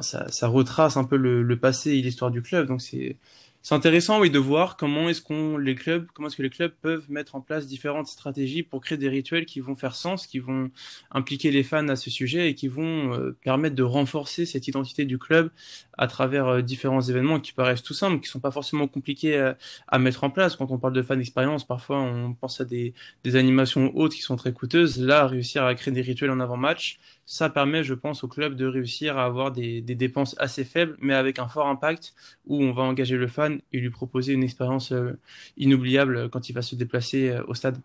ça, 0.00 0.30
ça 0.30 0.48
retrace 0.48 0.96
un 0.96 1.04
peu 1.04 1.16
le, 1.16 1.42
le 1.42 1.58
passé 1.58 1.92
et 1.92 2.02
l'histoire 2.02 2.30
du 2.30 2.42
club. 2.42 2.66
Donc 2.66 2.82
c'est 2.82 3.16
c'est 3.62 3.74
intéressant, 3.74 4.20
oui, 4.20 4.30
de 4.30 4.38
voir 4.38 4.76
comment 4.76 5.08
est-ce 5.08 5.20
qu'on 5.20 5.58
les 5.58 5.74
clubs, 5.74 6.06
comment 6.14 6.28
est-ce 6.28 6.36
que 6.36 6.42
les 6.42 6.50
clubs 6.50 6.72
peuvent 6.80 7.10
mettre 7.10 7.34
en 7.34 7.40
place 7.40 7.66
différentes 7.66 8.06
stratégies 8.06 8.62
pour 8.62 8.80
créer 8.80 8.96
des 8.96 9.08
rituels 9.08 9.44
qui 9.44 9.60
vont 9.60 9.74
faire 9.74 9.94
sens, 9.94 10.26
qui 10.26 10.38
vont 10.38 10.70
impliquer 11.10 11.50
les 11.50 11.62
fans 11.62 11.88
à 11.88 11.96
ce 11.96 12.08
sujet 12.08 12.48
et 12.48 12.54
qui 12.54 12.68
vont 12.68 13.12
euh, 13.12 13.36
permettre 13.42 13.74
de 13.74 13.82
renforcer 13.82 14.46
cette 14.46 14.68
identité 14.68 15.04
du 15.04 15.18
club 15.18 15.50
à 15.98 16.06
travers 16.06 16.46
euh, 16.46 16.62
différents 16.62 17.02
événements 17.02 17.40
qui 17.40 17.52
paraissent 17.52 17.82
tout 17.82 17.94
simples, 17.94 18.20
qui 18.22 18.28
sont 18.28 18.40
pas 18.40 18.52
forcément 18.52 18.88
compliqués 18.88 19.38
à, 19.38 19.58
à 19.88 19.98
mettre 19.98 20.24
en 20.24 20.30
place. 20.30 20.56
Quand 20.56 20.70
on 20.70 20.78
parle 20.78 20.94
de 20.94 21.02
fan 21.02 21.20
expérience, 21.20 21.66
parfois 21.66 22.00
on 22.00 22.34
pense 22.34 22.60
à 22.60 22.64
des, 22.64 22.94
des 23.24 23.36
animations 23.36 23.92
hautes 23.94 24.14
qui 24.14 24.22
sont 24.22 24.36
très 24.36 24.52
coûteuses. 24.52 24.98
Là, 24.98 25.26
réussir 25.26 25.64
à 25.64 25.74
créer 25.74 25.92
des 25.92 26.00
rituels 26.02 26.30
en 26.30 26.40
avant-match, 26.40 26.98
ça 27.30 27.50
permet, 27.50 27.84
je 27.84 27.92
pense, 27.92 28.24
au 28.24 28.28
club 28.28 28.56
de 28.56 28.64
réussir 28.64 29.18
à 29.18 29.26
avoir 29.26 29.52
des, 29.52 29.82
dépenses 29.82 30.34
assez 30.38 30.64
faibles, 30.64 30.96
mais 30.98 31.12
avec 31.12 31.38
un 31.38 31.46
fort 31.46 31.66
impact, 31.66 32.14
où 32.46 32.56
on 32.56 32.72
va 32.72 32.82
engager 32.84 33.16
le 33.18 33.28
fan 33.28 33.60
et 33.74 33.80
lui 33.80 33.90
proposer 33.90 34.32
une 34.32 34.42
expérience 34.42 34.92
euh, 34.92 35.12
inoubliable 35.58 36.30
quand 36.30 36.48
il 36.48 36.54
va 36.54 36.62
se 36.62 36.74
déplacer 36.74 37.28
euh, 37.28 37.44
au 37.46 37.52
stade. 37.52 37.76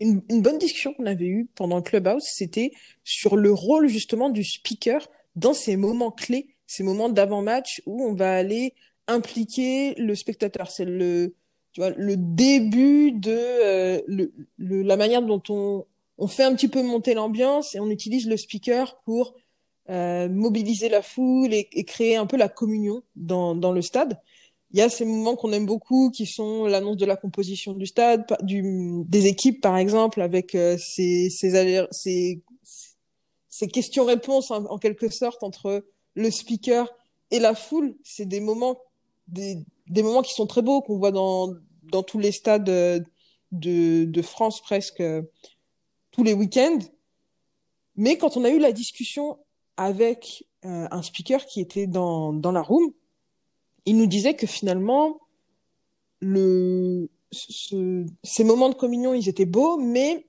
Une, 0.00 0.22
bonne 0.40 0.58
discussion 0.58 0.94
qu'on 0.94 1.04
avait 1.04 1.26
eue 1.26 1.48
pendant 1.54 1.76
le 1.76 1.82
Clubhouse, 1.82 2.24
c'était 2.24 2.72
sur 3.04 3.36
le 3.36 3.52
rôle 3.52 3.88
justement 3.88 4.30
du 4.30 4.42
speaker 4.42 5.06
dans 5.36 5.52
ces 5.52 5.76
moments 5.76 6.10
clés, 6.10 6.48
ces 6.66 6.82
moments 6.82 7.10
d'avant-match 7.10 7.82
où 7.84 8.02
on 8.02 8.14
va 8.14 8.34
aller 8.34 8.72
impliquer 9.06 9.94
le 9.96 10.14
spectateur. 10.14 10.70
C'est 10.70 10.86
le, 10.86 11.34
tu 11.72 11.82
vois, 11.82 11.90
le 11.90 12.16
début 12.16 13.12
de 13.12 13.36
euh, 13.36 14.00
la 14.56 14.96
manière 14.96 15.20
dont 15.20 15.42
on, 15.50 15.84
on 16.18 16.26
fait 16.26 16.44
un 16.44 16.54
petit 16.54 16.68
peu 16.68 16.82
monter 16.82 17.14
l'ambiance 17.14 17.74
et 17.74 17.80
on 17.80 17.90
utilise 17.90 18.28
le 18.28 18.36
speaker 18.36 19.00
pour 19.04 19.34
euh, 19.90 20.28
mobiliser 20.28 20.88
la 20.88 21.02
foule 21.02 21.52
et, 21.52 21.68
et, 21.72 21.84
créer 21.84 22.14
un 22.16 22.26
peu 22.26 22.36
la 22.36 22.48
communion 22.48 23.02
dans, 23.16 23.56
dans 23.56 23.72
le 23.72 23.82
stade. 23.82 24.20
Il 24.70 24.78
y 24.78 24.82
a 24.82 24.88
ces 24.88 25.04
moments 25.04 25.34
qu'on 25.34 25.52
aime 25.52 25.66
beaucoup 25.66 26.10
qui 26.10 26.24
sont 26.24 26.66
l'annonce 26.66 26.96
de 26.96 27.04
la 27.04 27.16
composition 27.16 27.72
du 27.72 27.86
stade, 27.86 28.24
du, 28.42 28.62
des 29.06 29.26
équipes 29.26 29.60
par 29.60 29.76
exemple, 29.76 30.20
avec 30.20 30.54
euh, 30.54 30.78
ces, 30.78 31.28
questions-réponses 33.72 34.50
en, 34.50 34.78
quelque 34.78 35.08
sorte 35.08 35.42
entre 35.42 35.84
le 36.14 36.30
speaker 36.30 36.88
et 37.32 37.40
la 37.40 37.54
foule. 37.54 37.96
C'est 38.04 38.26
des 38.26 38.40
moments, 38.40 38.78
des, 39.26 39.58
des 39.88 40.02
moments 40.04 40.22
qui 40.22 40.32
sont 40.32 40.46
très 40.46 40.62
beaux, 40.62 40.80
qu'on 40.80 40.96
voit 40.96 41.12
dans, 41.12 41.52
dans 41.90 42.04
tous 42.04 42.20
les 42.20 42.32
stades 42.32 42.64
de, 42.64 44.04
de 44.04 44.22
France 44.22 44.62
presque 44.62 45.02
tous 46.12 46.22
les 46.22 46.32
week-ends. 46.32 46.78
Mais 47.96 48.16
quand 48.16 48.36
on 48.36 48.44
a 48.44 48.50
eu 48.50 48.58
la 48.58 48.72
discussion 48.72 49.38
avec 49.76 50.46
euh, 50.64 50.86
un 50.90 51.02
speaker 51.02 51.44
qui 51.46 51.60
était 51.60 51.86
dans, 51.86 52.32
dans 52.32 52.52
la 52.52 52.62
room, 52.62 52.92
il 53.84 53.96
nous 53.96 54.06
disait 54.06 54.34
que 54.34 54.46
finalement, 54.46 55.18
le, 56.20 57.10
ce, 57.32 58.06
ces 58.22 58.44
moments 58.44 58.68
de 58.68 58.74
communion, 58.74 59.12
ils 59.12 59.28
étaient 59.28 59.44
beaux, 59.44 59.76
mais 59.76 60.26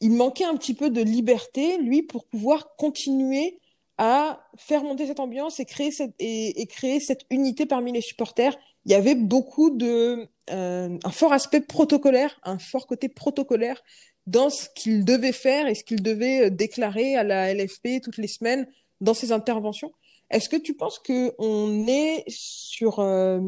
il 0.00 0.12
manquait 0.12 0.44
un 0.44 0.56
petit 0.56 0.74
peu 0.74 0.90
de 0.90 1.02
liberté, 1.02 1.78
lui, 1.78 2.02
pour 2.02 2.26
pouvoir 2.26 2.76
continuer 2.76 3.58
à 3.98 4.46
faire 4.56 4.84
monter 4.84 5.06
cette 5.06 5.20
ambiance 5.20 5.58
et 5.58 5.64
créer 5.64 5.90
cette, 5.90 6.14
et, 6.18 6.60
et 6.60 6.66
créer 6.66 7.00
cette 7.00 7.22
unité 7.30 7.64
parmi 7.66 7.92
les 7.92 8.02
supporters. 8.02 8.56
Il 8.84 8.92
y 8.92 8.94
avait 8.94 9.14
beaucoup 9.14 9.70
de, 9.70 10.28
euh, 10.50 10.98
un 11.02 11.10
fort 11.10 11.32
aspect 11.32 11.62
protocolaire, 11.62 12.38
un 12.44 12.58
fort 12.58 12.86
côté 12.86 13.08
protocolaire 13.08 13.82
dans 14.26 14.50
ce 14.50 14.68
qu'il 14.74 15.04
devait 15.04 15.32
faire 15.32 15.66
et 15.66 15.74
ce 15.74 15.84
qu'il 15.84 16.02
devait 16.02 16.46
euh, 16.46 16.50
déclarer 16.50 17.16
à 17.16 17.22
la 17.22 17.54
LFP 17.54 18.02
toutes 18.02 18.18
les 18.18 18.28
semaines 18.28 18.66
dans 19.00 19.14
ses 19.14 19.32
interventions. 19.32 19.92
Est-ce 20.30 20.48
que 20.48 20.56
tu 20.56 20.74
penses 20.74 20.98
que 20.98 21.32
on 21.38 21.86
est 21.86 22.24
sur 22.28 22.98
euh, 22.98 23.40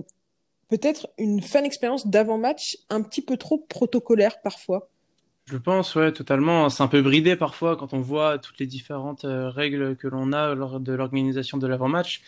peut-être 0.68 1.08
une 1.18 1.42
fan 1.42 1.64
expérience 1.64 2.06
d'avant-match 2.06 2.78
un 2.90 3.02
petit 3.02 3.22
peu 3.22 3.36
trop 3.36 3.58
protocolaire 3.58 4.40
parfois? 4.42 4.88
Je 5.46 5.56
pense, 5.56 5.94
ouais, 5.94 6.12
totalement. 6.12 6.68
C'est 6.68 6.82
un 6.82 6.88
peu 6.88 7.00
bridé 7.00 7.34
parfois 7.34 7.74
quand 7.74 7.94
on 7.94 8.00
voit 8.00 8.38
toutes 8.38 8.58
les 8.58 8.66
différentes 8.66 9.24
euh, 9.24 9.48
règles 9.48 9.96
que 9.96 10.06
l'on 10.06 10.32
a 10.34 10.54
lors 10.54 10.78
de 10.78 10.92
l'organisation 10.92 11.56
de 11.56 11.66
l'avant-match. 11.66 12.20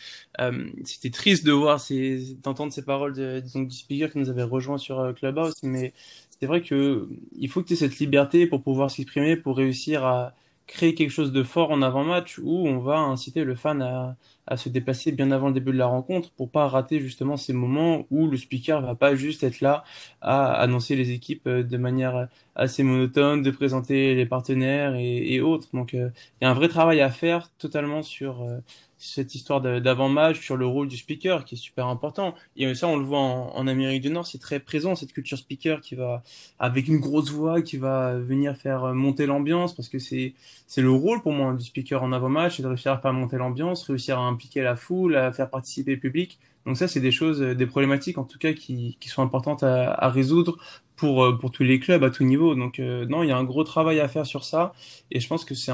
C'était 0.85 1.11
triste 1.11 1.45
de 1.45 1.53
voir 1.53 1.79
ces, 1.79 2.35
d'entendre 2.43 2.73
ces 2.73 2.83
paroles 2.83 3.13
de, 3.13 3.41
disons, 3.41 3.61
du 3.61 3.77
speaker 3.77 4.11
qui 4.11 4.19
nous 4.19 4.31
avait 4.31 4.43
rejoint 4.43 4.79
sur 4.79 5.13
Clubhouse, 5.15 5.53
mais 5.63 5.93
c'est 6.41 6.47
vrai 6.47 6.63
que 6.63 7.09
il 7.37 7.49
faut 7.51 7.63
que 7.63 7.69
tu 7.69 7.75
aies 7.75 7.77
cette 7.77 7.99
liberté 7.99 8.47
pour 8.47 8.63
pouvoir 8.63 8.91
s'exprimer, 8.91 9.37
pour 9.37 9.57
réussir 9.57 10.05
à 10.05 10.35
créer 10.67 10.95
quelque 10.95 11.11
chose 11.11 11.33
de 11.33 11.43
fort 11.43 11.71
en 11.71 11.83
avant-match 11.83 12.39
où 12.43 12.67
on 12.69 12.79
va 12.79 12.99
inciter 12.99 13.45
le 13.45 13.55
fan 13.55 13.83
à, 13.83 14.17
à 14.51 14.57
se 14.57 14.69
déplacer 14.69 15.13
bien 15.13 15.31
avant 15.31 15.49
le 15.49 15.55
début 15.55 15.73
de 15.73 15.79
la 15.79 15.87
rencontre 15.87 16.31
pour 16.33 16.51
pas 16.51 16.69
rater 16.69 17.01
justement 17.01 17.37
ces 17.37 17.53
moments 17.53 18.05
où 18.11 18.27
le 18.27 18.37
speaker 18.37 18.83
va 18.83 18.95
pas 18.97 19.15
juste 19.15 19.45
être 19.45 19.61
là 19.61 19.85
à 20.21 20.53
annoncer 20.55 20.97
les 20.97 21.13
équipes 21.13 21.47
euh, 21.47 21.63
de 21.63 21.77
manière 21.77 22.29
assez 22.57 22.83
monotone, 22.83 23.43
de 23.43 23.51
présenter 23.51 24.15
les 24.15 24.27
partenaires 24.27 24.95
et, 24.97 25.41
autres. 25.41 25.69
Donc 25.73 25.95
euh, 25.95 26.11
il 26.41 26.45
y 26.45 26.47
a 26.47 26.51
un 26.51 26.55
vrai 26.55 26.69
travail 26.69 27.01
à 27.01 27.11
faire 27.11 27.51
totalement 27.59 28.03
sur 28.03 28.43
euh, 28.43 28.59
cette 28.99 29.35
histoire 29.35 29.63
d'avant-match, 29.63 30.41
sur 30.41 30.57
le 30.57 30.67
rôle 30.67 30.89
du 30.89 30.99
speaker 30.99 31.47
qui 31.47 31.55
est 31.55 31.59
super 31.59 31.87
important. 31.87 32.35
Et 32.57 32.75
ça, 32.75 32.87
on 32.87 32.99
le 32.99 33.05
voit 33.05 33.21
en, 33.21 33.67
Amérique 33.67 34.03
du 34.03 34.11
Nord, 34.11 34.27
c'est 34.27 34.39
très 34.39 34.61
présent 34.61 34.95
cette 34.95 35.15
culture 35.15 35.39
speaker 35.39 35.81
qui 35.81 35.95
va 35.95 36.23
avec 36.59 36.87
une 36.87 36.99
grosse 36.99 37.31
voix, 37.31 37.63
qui 37.63 37.79
va 37.79 38.19
venir 38.19 38.57
faire 38.57 38.93
monter 38.93 39.25
l'ambiance 39.25 39.75
parce 39.75 39.89
que 39.89 39.99
c'est 39.99 40.35
c'est 40.67 40.83
le 40.83 40.91
rôle 40.91 41.23
pour 41.23 41.33
moi 41.33 41.55
du 41.55 41.65
speaker 41.65 42.03
en 42.03 42.13
avant-match, 42.13 42.59
c'est 42.59 42.63
de 42.63 42.69
réussir 42.69 42.93
à 42.93 42.99
faire 42.99 43.13
monter 43.15 43.39
l'ambiance, 43.39 43.85
réussir 43.85 44.19
à 44.19 44.23
impliquer 44.41 44.63
la 44.63 44.77
foule, 44.77 45.17
à 45.17 45.33
faire 45.33 45.51
participer 45.51 45.95
le 45.95 46.01
public. 46.01 46.39
Donc 46.67 46.77
ça, 46.77 46.89
c'est 46.89 47.01
des 47.01 47.13
choses, 47.13 47.41
des 47.41 47.67
problématiques 47.67 48.19
en 48.19 48.25
tout 48.25 48.39
cas 48.39 48.53
qui, 48.53 48.97
sont 49.07 49.23
importantes 49.23 49.63
à, 49.63 50.09
résoudre 50.09 50.57
pour 50.97 51.25
euh, 51.25 51.39
pour 51.39 51.51
tous 51.51 51.63
les 51.63 51.79
clubs 51.81 52.05
à 52.05 52.11
tout 52.11 52.25
niveau. 52.25 52.55
Donc 52.55 52.79
euh, 52.79 53.07
non, 53.07 53.23
il 53.23 53.29
y 53.29 53.33
a 53.33 53.37
un 53.37 53.45
gros 53.45 53.65
travail 53.65 54.01
à 54.01 54.09
faire 54.09 54.27
sur 54.27 54.45
ça 54.45 54.73
et 55.11 55.21
je 55.21 55.29
pense 55.29 55.45
que 55.45 55.55
c'est 55.55 55.73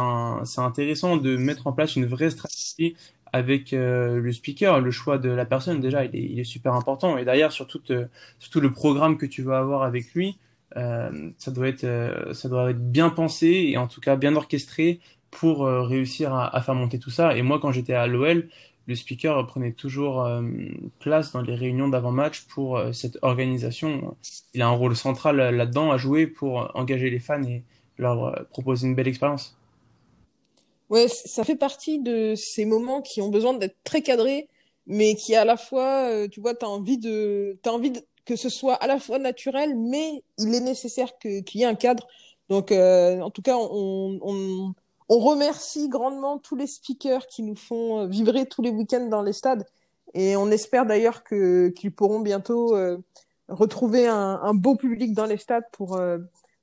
intéressant 0.59 1.17
de 1.17 1.37
mettre 1.37 1.67
en 1.67 1.73
place 1.73 1.97
une 1.97 2.07
vraie 2.07 2.31
stratégie 2.31 2.95
avec 3.33 3.73
euh, 3.73 4.21
le 4.21 4.33
speaker, 4.33 4.81
le 4.81 4.91
choix 4.91 5.19
de 5.19 5.29
la 5.29 5.45
personne 5.45 5.81
déjà, 5.81 6.05
il 6.05 6.39
est, 6.41 6.45
super 6.45 6.75
important. 6.75 7.19
Et 7.19 7.25
d'ailleurs, 7.25 7.53
sur 7.53 7.67
tout, 7.67 7.83
euh, 7.91 8.07
tout 8.51 8.61
le 8.61 8.73
programme 8.73 9.19
que 9.19 9.27
tu 9.27 9.43
vas 9.43 9.59
avoir 9.59 9.83
avec 9.83 10.15
lui, 10.15 10.39
euh, 10.77 11.11
euh, 11.11 12.35
ça 12.35 12.49
doit 12.49 12.71
être 12.71 12.91
bien 12.91 13.11
pensé 13.11 13.47
et 13.47 13.79
en 13.79 13.87
tout 13.87 14.01
cas 14.01 14.17
bien 14.17 14.35
orchestré 14.37 15.01
pour 15.38 15.66
euh, 15.66 15.83
réussir 15.83 16.35
à, 16.35 16.61
faire 16.61 16.75
monter 16.75 16.99
tout 16.99 17.11
ça. 17.11 17.37
Et 17.37 17.43
moi, 17.43 17.59
quand 17.61 17.73
j'étais 17.73 17.95
à 17.95 18.07
l'OL, 18.07 18.49
le 18.87 18.95
speaker 18.95 19.47
prenait 19.47 19.73
toujours 19.73 20.28
place 21.00 21.33
dans 21.33 21.43
les 21.43 21.57
réunions 21.57 21.88
d'avant-match 21.88 22.43
pour 22.43 22.81
cette 22.93 23.19
organisation. 23.23 24.16
Il 24.55 24.62
a 24.62 24.69
un 24.69 24.71
rôle 24.71 24.95
central 24.95 25.37
là-dedans 25.37 25.90
à 25.90 25.97
jouer 25.97 26.28
pour 26.28 26.71
engager 26.75 27.11
les 27.11 27.19
fans 27.19 27.43
et 27.43 27.64
leur 27.99 28.47
proposer 28.50 28.87
une 28.87 28.95
belle 28.95 29.09
expérience. 29.09 29.57
Ouais, 30.88 31.09
ça 31.09 31.43
fait 31.43 31.57
partie 31.57 31.99
de 32.00 32.35
ces 32.37 32.64
moments 32.64 33.02
qui 33.02 33.21
ont 33.21 33.28
besoin 33.28 33.55
d'être 33.55 33.76
très 33.83 34.02
cadrés, 34.02 34.49
mais 34.87 35.16
qui 35.16 35.35
à 35.35 35.45
la 35.45 35.57
fois, 35.57 36.09
euh, 36.11 36.28
tu 36.28 36.40
vois, 36.40 36.55
t'as 36.55 36.66
envie 36.66 36.99
de, 36.99 37.59
t'as 37.62 37.73
envie 37.73 37.93
que 38.25 38.37
ce 38.37 38.49
soit 38.49 38.75
à 38.75 38.87
la 38.87 39.00
fois 39.00 39.19
naturel, 39.19 39.76
mais 39.76 40.23
il 40.38 40.55
est 40.55 40.61
nécessaire 40.61 41.19
qu'il 41.19 41.45
y 41.55 41.62
ait 41.62 41.66
un 41.66 41.75
cadre. 41.75 42.07
Donc, 42.49 42.71
euh, 42.71 43.21
en 43.21 43.31
tout 43.31 43.43
cas, 43.43 43.57
on, 43.57 44.75
on 45.09 45.19
remercie 45.19 45.89
grandement 45.89 46.39
tous 46.39 46.57
les 46.57 46.67
speakers 46.67 47.27
qui 47.27 47.43
nous 47.43 47.57
font 47.57 48.07
vibrer 48.07 48.47
tous 48.47 48.63
les 48.63 48.71
week-ends 48.71 49.07
dans 49.07 49.23
les 49.23 49.33
stades, 49.33 49.67
et 50.15 50.37
on 50.37 50.51
espère 50.51 50.87
d'ailleurs 50.87 51.25
qu'ils 51.25 51.93
pourront 51.95 52.21
bientôt 52.21 52.77
euh, 52.77 52.99
retrouver 53.49 54.09
un, 54.09 54.41
un, 54.43 54.55
beau 54.55 54.77
public 54.77 55.15
dans 55.15 55.27
les 55.27 55.37
stades 55.37 55.65
pour 55.73 55.97
euh, 55.97 56.19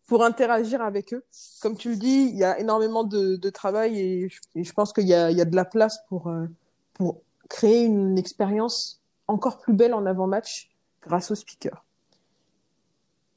pour 0.07 0.23
interagir 0.23 0.81
avec 0.81 1.13
eux. 1.13 1.23
Comme 1.61 1.77
tu 1.77 1.89
le 1.89 1.95
dis, 1.95 2.29
il 2.31 2.35
y 2.35 2.43
a 2.43 2.59
énormément 2.59 3.03
de, 3.03 3.35
de 3.35 3.49
travail 3.49 3.99
et 3.99 4.29
je, 4.29 4.39
et 4.55 4.63
je 4.63 4.73
pense 4.73 4.93
qu'il 4.93 5.07
y 5.07 5.13
a, 5.13 5.31
il 5.31 5.37
y 5.37 5.41
a 5.41 5.45
de 5.45 5.55
la 5.55 5.65
place 5.65 5.99
pour, 6.07 6.27
euh, 6.27 6.45
pour 6.93 7.21
créer 7.49 7.83
une 7.83 8.17
expérience 8.17 9.01
encore 9.27 9.59
plus 9.59 9.73
belle 9.73 9.93
en 9.93 10.05
avant-match 10.05 10.69
grâce 11.01 11.31
aux 11.31 11.35
speakers. 11.35 11.85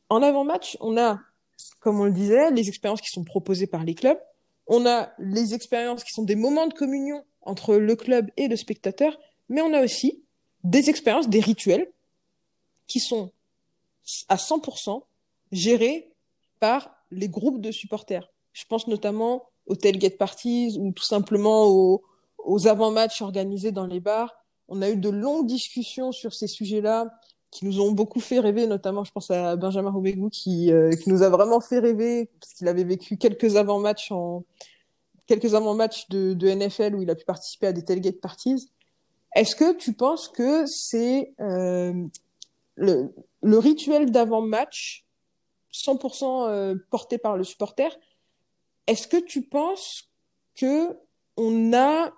En 0.09 0.23
avant-match, 0.23 0.77
on 0.81 0.97
a, 0.99 1.19
comme 1.81 2.01
on 2.01 2.05
le 2.05 2.13
disait, 2.13 2.51
les 2.51 2.69
expériences 2.69 3.01
qui 3.01 3.11
sont 3.11 3.25
proposées 3.25 3.67
par 3.67 3.85
les 3.85 3.95
clubs. 3.95 4.19
On 4.67 4.87
a 4.87 5.13
les 5.19 5.55
expériences 5.55 6.05
qui 6.05 6.13
sont 6.13 6.25
des 6.25 6.35
moments 6.35 6.67
de 6.67 6.75
communion 6.75 7.25
entre 7.43 7.77
le 7.77 7.97
club 7.97 8.31
et 8.37 8.49
le 8.49 8.57
spectateur, 8.57 9.19
mais 9.49 9.61
on 9.61 9.73
a 9.73 9.83
aussi 9.83 10.25
des 10.65 10.91
expériences, 10.91 11.29
des 11.29 11.41
rituels 11.41 11.91
qui 12.87 13.01
sont 13.01 13.31
à 14.29 14.37
100% 14.37 15.03
gérés 15.53 16.13
par 16.61 16.97
les 17.11 17.29
groupes 17.29 17.61
de 17.61 17.71
supporters. 17.71 18.29
Je 18.53 18.65
pense 18.65 18.89
notamment 18.89 19.49
aux 19.67 19.77
tailgate 19.77 20.19
parties 20.19 20.77
ou 20.79 20.93
tout 20.93 21.05
simplement 21.05 21.67
aux, 21.67 22.03
aux 22.39 22.67
avant-matchs 22.67 23.23
organisés 23.23 23.73
dans 23.73 23.87
les 23.87 24.01
bars. 24.01 24.35
On 24.69 24.83
a 24.83 24.91
eu 24.91 24.97
de 24.97 25.09
longues 25.09 25.47
discussions 25.47 26.13
sur 26.13 26.35
ces 26.35 26.49
sujets-là 26.49 27.13
qui 27.50 27.65
nous 27.65 27.81
ont 27.81 27.93
beaucoup 27.93 28.21
fait 28.21 28.41
rêver, 28.41 28.67
notamment 28.67 29.05
je 29.05 29.12
pense 29.12 29.31
à 29.31 29.57
Benjamin 29.57 29.91
Roubégou 29.91 30.29
qui, 30.29 30.73
euh, 30.73 30.91
qui 30.91 31.11
nous 31.11 31.23
a 31.23 31.29
vraiment 31.29 31.61
fait 31.61 31.79
rêver 31.79 32.31
parce 32.41 32.53
qu'il 32.55 32.69
avait 32.69 32.85
vécu 32.85 33.17
quelques 33.17 33.57
avant-matchs 33.57 34.12
en 34.12 34.45
quelques 35.26 35.55
avant-matchs 35.55 36.09
de, 36.09 36.35
de 36.35 36.49
NFL 36.49 36.95
où 36.95 37.03
il 37.03 37.11
a 37.11 37.15
pu 37.15 37.25
participer 37.25 37.69
à 37.69 37.73
des 37.73 37.85
tailgate 37.85 38.21
parties. 38.21 38.71
Est-ce 39.35 39.57
que 39.57 39.75
tu 39.75 39.93
penses 39.93 40.29
que 40.29 40.67
c'est 40.67 41.35
euh, 41.41 41.93
le, 42.75 43.12
le 43.43 43.59
rituel 43.59 44.11
d'avant-match 44.11 45.07
100% 45.76 46.49
euh, 46.49 46.75
porté 46.91 47.19
par 47.19 47.37
le 47.37 47.45
supporter. 47.45 47.99
Est-ce 48.87 49.09
que 49.09 49.17
tu 49.17 49.43
penses 49.43 50.11
que 50.55 50.99
on 51.37 51.73
a 51.75 52.12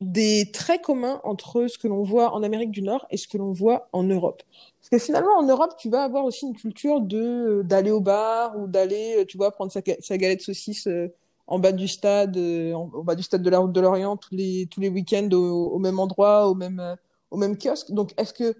des 0.00 0.50
traits 0.52 0.82
communs 0.82 1.20
entre 1.24 1.66
ce 1.66 1.76
que 1.76 1.86
l'on 1.86 2.02
voit 2.02 2.32
en 2.34 2.42
Amérique 2.42 2.70
du 2.70 2.82
Nord 2.82 3.06
et 3.10 3.16
ce 3.16 3.28
que 3.28 3.36
l'on 3.36 3.52
voit 3.52 3.88
en 3.92 4.02
Europe 4.02 4.42
Parce 4.80 4.88
que 4.90 4.98
finalement, 4.98 5.36
en 5.36 5.46
Europe, 5.46 5.74
tu 5.78 5.90
vas 5.90 6.04
avoir 6.04 6.24
aussi 6.24 6.46
une 6.46 6.56
culture 6.56 7.00
de 7.00 7.62
d'aller 7.64 7.90
au 7.90 8.00
bar 8.00 8.58
ou 8.58 8.66
d'aller, 8.66 9.24
tu 9.28 9.36
vois, 9.36 9.50
prendre 9.50 9.70
sa, 9.70 9.80
sa 10.00 10.18
galette 10.18 10.42
saucisse 10.42 10.86
euh, 10.86 11.12
en 11.46 11.58
bas 11.58 11.72
du 11.72 11.88
stade, 11.88 12.36
euh, 12.36 12.72
en, 12.72 12.86
bas 13.04 13.14
du 13.14 13.22
stade 13.22 13.42
de 13.42 13.50
la 13.50 13.58
route 13.58 13.72
de 13.72 13.80
l'Orient 13.80 14.16
tous 14.16 14.34
les 14.34 14.68
tous 14.70 14.80
les 14.80 14.88
week-ends 14.88 15.28
au, 15.32 15.68
au, 15.72 15.78
même 15.78 15.98
endroit, 15.98 16.48
au 16.48 16.54
même 16.54 16.96
au 17.30 17.36
même 17.36 17.56
kiosque. 17.58 17.92
Donc, 17.92 18.14
est-ce 18.16 18.32
que 18.32 18.54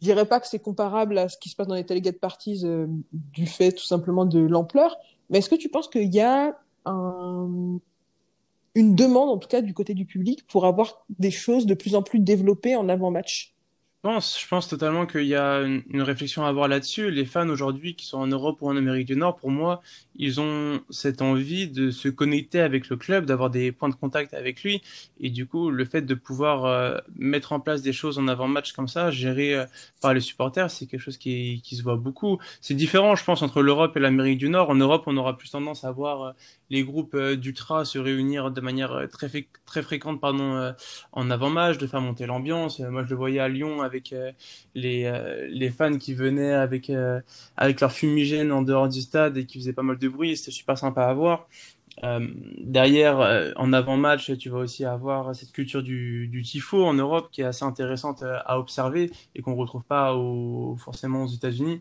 je 0.00 0.06
dirais 0.06 0.26
pas 0.26 0.40
que 0.40 0.46
c'est 0.46 0.58
comparable 0.58 1.18
à 1.18 1.28
ce 1.28 1.38
qui 1.38 1.48
se 1.48 1.56
passe 1.56 1.66
dans 1.66 1.74
les 1.74 1.84
tailgate 1.84 2.18
parties 2.18 2.60
euh, 2.64 2.86
du 3.12 3.46
fait 3.46 3.72
tout 3.72 3.84
simplement 3.84 4.24
de 4.24 4.40
l'ampleur, 4.40 4.96
mais 5.30 5.38
est-ce 5.38 5.50
que 5.50 5.54
tu 5.54 5.68
penses 5.68 5.88
qu'il 5.88 6.14
y 6.14 6.20
a 6.20 6.58
un... 6.84 7.78
une 8.76 8.94
demande, 8.94 9.30
en 9.30 9.38
tout 9.38 9.48
cas 9.48 9.62
du 9.62 9.74
côté 9.74 9.94
du 9.94 10.04
public, 10.04 10.46
pour 10.46 10.66
avoir 10.66 11.04
des 11.18 11.30
choses 11.32 11.66
de 11.66 11.74
plus 11.74 11.94
en 11.96 12.02
plus 12.02 12.20
développées 12.20 12.76
en 12.76 12.88
avant-match 12.88 13.56
je 14.06 14.12
pense, 14.12 14.40
je 14.40 14.46
pense 14.46 14.68
totalement 14.68 15.04
qu'il 15.04 15.26
y 15.26 15.34
a 15.34 15.62
une, 15.62 16.02
réflexion 16.02 16.44
à 16.44 16.48
avoir 16.48 16.68
là-dessus. 16.68 17.10
Les 17.10 17.24
fans 17.24 17.48
aujourd'hui 17.48 17.96
qui 17.96 18.06
sont 18.06 18.18
en 18.18 18.28
Europe 18.28 18.58
ou 18.60 18.68
en 18.68 18.76
Amérique 18.76 19.08
du 19.08 19.16
Nord, 19.16 19.34
pour 19.34 19.50
moi, 19.50 19.82
ils 20.14 20.40
ont 20.40 20.80
cette 20.90 21.22
envie 21.22 21.66
de 21.66 21.90
se 21.90 22.08
connecter 22.08 22.60
avec 22.60 22.88
le 22.88 22.96
club, 22.96 23.26
d'avoir 23.26 23.50
des 23.50 23.72
points 23.72 23.88
de 23.88 23.96
contact 23.96 24.32
avec 24.32 24.62
lui. 24.62 24.80
Et 25.18 25.28
du 25.28 25.46
coup, 25.46 25.70
le 25.70 25.84
fait 25.84 26.02
de 26.02 26.14
pouvoir 26.14 26.66
euh, 26.66 26.98
mettre 27.16 27.52
en 27.52 27.58
place 27.58 27.82
des 27.82 27.92
choses 27.92 28.16
en 28.18 28.28
avant-match 28.28 28.74
comme 28.74 28.86
ça, 28.86 29.10
géré 29.10 29.56
euh, 29.56 29.64
par 30.00 30.14
les 30.14 30.20
supporters, 30.20 30.70
c'est 30.70 30.86
quelque 30.86 31.00
chose 31.00 31.16
qui, 31.16 31.60
qui 31.64 31.74
se 31.74 31.82
voit 31.82 31.96
beaucoup. 31.96 32.38
C'est 32.60 32.74
différent, 32.74 33.16
je 33.16 33.24
pense, 33.24 33.42
entre 33.42 33.60
l'Europe 33.60 33.96
et 33.96 34.00
l'Amérique 34.00 34.38
du 34.38 34.48
Nord. 34.48 34.70
En 34.70 34.76
Europe, 34.76 35.02
on 35.06 35.16
aura 35.16 35.36
plus 35.36 35.50
tendance 35.50 35.82
à 35.82 35.90
voir 35.90 36.22
euh, 36.22 36.32
les 36.70 36.84
groupes 36.84 37.14
euh, 37.14 37.36
d'ultra 37.36 37.84
se 37.84 37.98
réunir 37.98 38.50
de 38.50 38.60
manière 38.60 38.92
euh, 38.92 39.06
très, 39.06 39.82
fréquente 39.82 40.20
pardon, 40.20 40.54
euh, 40.56 40.72
en 41.12 41.30
avant-match, 41.30 41.78
de 41.78 41.86
faire 41.86 42.00
monter 42.00 42.26
l'ambiance. 42.26 42.80
Moi, 42.80 43.04
je 43.04 43.10
le 43.10 43.16
voyais 43.16 43.40
à 43.40 43.48
Lyon 43.48 43.82
avec 43.82 44.14
les, 44.74 45.12
les 45.48 45.70
fans 45.70 45.98
qui 45.98 46.14
venaient 46.14 46.52
avec, 46.52 46.90
avec 47.56 47.80
leur 47.80 47.92
fumigène 47.92 48.52
en 48.52 48.62
dehors 48.62 48.88
du 48.88 49.00
stade 49.00 49.36
et 49.36 49.46
qui 49.46 49.58
faisaient 49.58 49.72
pas 49.72 49.82
mal 49.82 49.98
de 49.98 50.08
bruit. 50.08 50.36
C'était 50.36 50.50
super 50.50 50.78
sympa 50.78 51.04
à 51.04 51.14
voir. 51.14 51.48
Euh, 52.04 52.28
derrière, 52.58 53.20
euh, 53.20 53.52
en 53.56 53.72
avant-match, 53.72 54.36
tu 54.36 54.50
vas 54.50 54.58
aussi 54.58 54.84
avoir 54.84 55.34
cette 55.34 55.52
culture 55.52 55.82
du, 55.82 56.28
du 56.28 56.42
tifo 56.42 56.84
en 56.84 56.92
Europe 56.92 57.28
qui 57.32 57.40
est 57.40 57.44
assez 57.44 57.64
intéressante 57.64 58.22
euh, 58.22 58.38
à 58.44 58.58
observer 58.58 59.10
et 59.34 59.40
qu'on 59.40 59.54
retrouve 59.54 59.84
pas 59.84 60.14
au, 60.14 60.76
forcément 60.76 61.24
aux 61.24 61.28
États-Unis. 61.28 61.80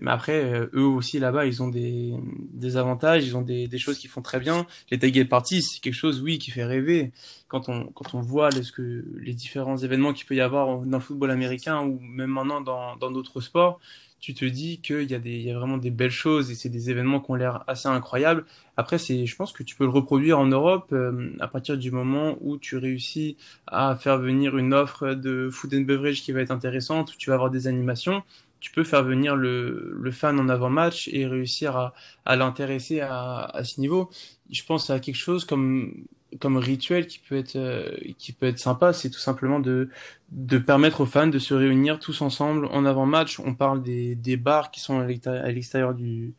Mais 0.00 0.10
après, 0.10 0.68
eux 0.72 0.86
aussi 0.86 1.18
là-bas, 1.18 1.46
ils 1.46 1.62
ont 1.62 1.68
des, 1.68 2.14
des 2.54 2.76
avantages, 2.76 3.26
ils 3.26 3.36
ont 3.36 3.42
des, 3.42 3.68
des 3.68 3.78
choses 3.78 3.98
qui 3.98 4.08
font 4.08 4.22
très 4.22 4.40
bien. 4.40 4.66
Les 4.90 4.98
tailgate 4.98 5.28
parties, 5.28 5.62
c'est 5.62 5.80
quelque 5.80 5.94
chose, 5.94 6.22
oui, 6.22 6.38
qui 6.38 6.50
fait 6.50 6.64
rêver. 6.64 7.12
Quand 7.46 7.68
on, 7.68 7.84
quand 7.86 8.14
on 8.14 8.20
voit 8.20 8.48
les, 8.50 8.62
ce 8.62 8.72
que, 8.72 9.04
les 9.20 9.34
différents 9.34 9.76
événements 9.76 10.12
qu'il 10.14 10.26
peut 10.26 10.34
y 10.34 10.40
avoir 10.40 10.78
dans 10.80 10.96
le 10.98 11.02
football 11.02 11.30
américain 11.30 11.82
ou 11.82 12.00
même 12.00 12.30
maintenant 12.30 12.62
dans 12.62 13.10
d'autres 13.10 13.40
sports, 13.40 13.80
tu 14.22 14.34
te 14.34 14.44
dis 14.44 14.80
qu'il 14.80 15.10
y, 15.10 15.14
a 15.14 15.18
a 15.18 15.58
vraiment 15.58 15.78
des 15.78 15.90
belles 15.90 16.10
choses 16.12 16.52
et 16.52 16.54
c'est 16.54 16.68
des 16.68 16.90
événements 16.90 17.20
qui 17.20 17.32
ont 17.32 17.34
l'air 17.34 17.64
assez 17.66 17.88
incroyables. 17.88 18.44
Après, 18.76 18.96
c'est, 18.96 19.26
je 19.26 19.36
pense 19.36 19.52
que 19.52 19.64
tu 19.64 19.74
peux 19.74 19.84
le 19.84 19.90
reproduire 19.90 20.38
en 20.38 20.46
Europe 20.46 20.90
euh, 20.92 21.32
à 21.40 21.48
partir 21.48 21.76
du 21.76 21.90
moment 21.90 22.38
où 22.40 22.56
tu 22.56 22.76
réussis 22.76 23.36
à 23.66 23.96
faire 23.96 24.18
venir 24.18 24.56
une 24.56 24.74
offre 24.74 25.14
de 25.14 25.50
food 25.50 25.74
and 25.74 25.80
beverage 25.80 26.22
qui 26.22 26.30
va 26.30 26.40
être 26.40 26.52
intéressante, 26.52 27.12
où 27.12 27.16
tu 27.18 27.30
vas 27.30 27.34
avoir 27.34 27.50
des 27.50 27.66
animations. 27.66 28.22
Tu 28.60 28.70
peux 28.70 28.84
faire 28.84 29.02
venir 29.02 29.34
le, 29.34 29.92
le 30.00 30.10
fan 30.12 30.38
en 30.38 30.48
avant-match 30.48 31.08
et 31.12 31.26
réussir 31.26 31.76
à, 31.76 31.92
à 32.24 32.36
l'intéresser 32.36 33.00
à, 33.00 33.40
à 33.40 33.64
ce 33.64 33.80
niveau. 33.80 34.08
Je 34.52 34.62
pense 34.62 34.88
à 34.88 35.00
quelque 35.00 35.16
chose 35.16 35.44
comme 35.44 36.04
comme 36.40 36.56
rituel 36.56 37.06
qui 37.06 37.18
peut 37.18 37.36
être 37.36 37.56
euh, 37.56 37.96
qui 38.18 38.32
peut 38.32 38.46
être 38.46 38.58
sympa, 38.58 38.92
c'est 38.92 39.10
tout 39.10 39.18
simplement 39.18 39.60
de 39.60 39.88
de 40.30 40.58
permettre 40.58 41.02
aux 41.02 41.06
fans 41.06 41.26
de 41.26 41.38
se 41.38 41.54
réunir 41.54 41.98
tous 41.98 42.22
ensemble 42.22 42.66
en 42.66 42.84
avant-match. 42.84 43.40
On 43.40 43.54
parle 43.54 43.82
des 43.82 44.14
des 44.14 44.36
bars 44.36 44.70
qui 44.70 44.80
sont 44.80 45.00
à 45.00 45.06
l'extérieur 45.52 45.94
du 45.94 46.34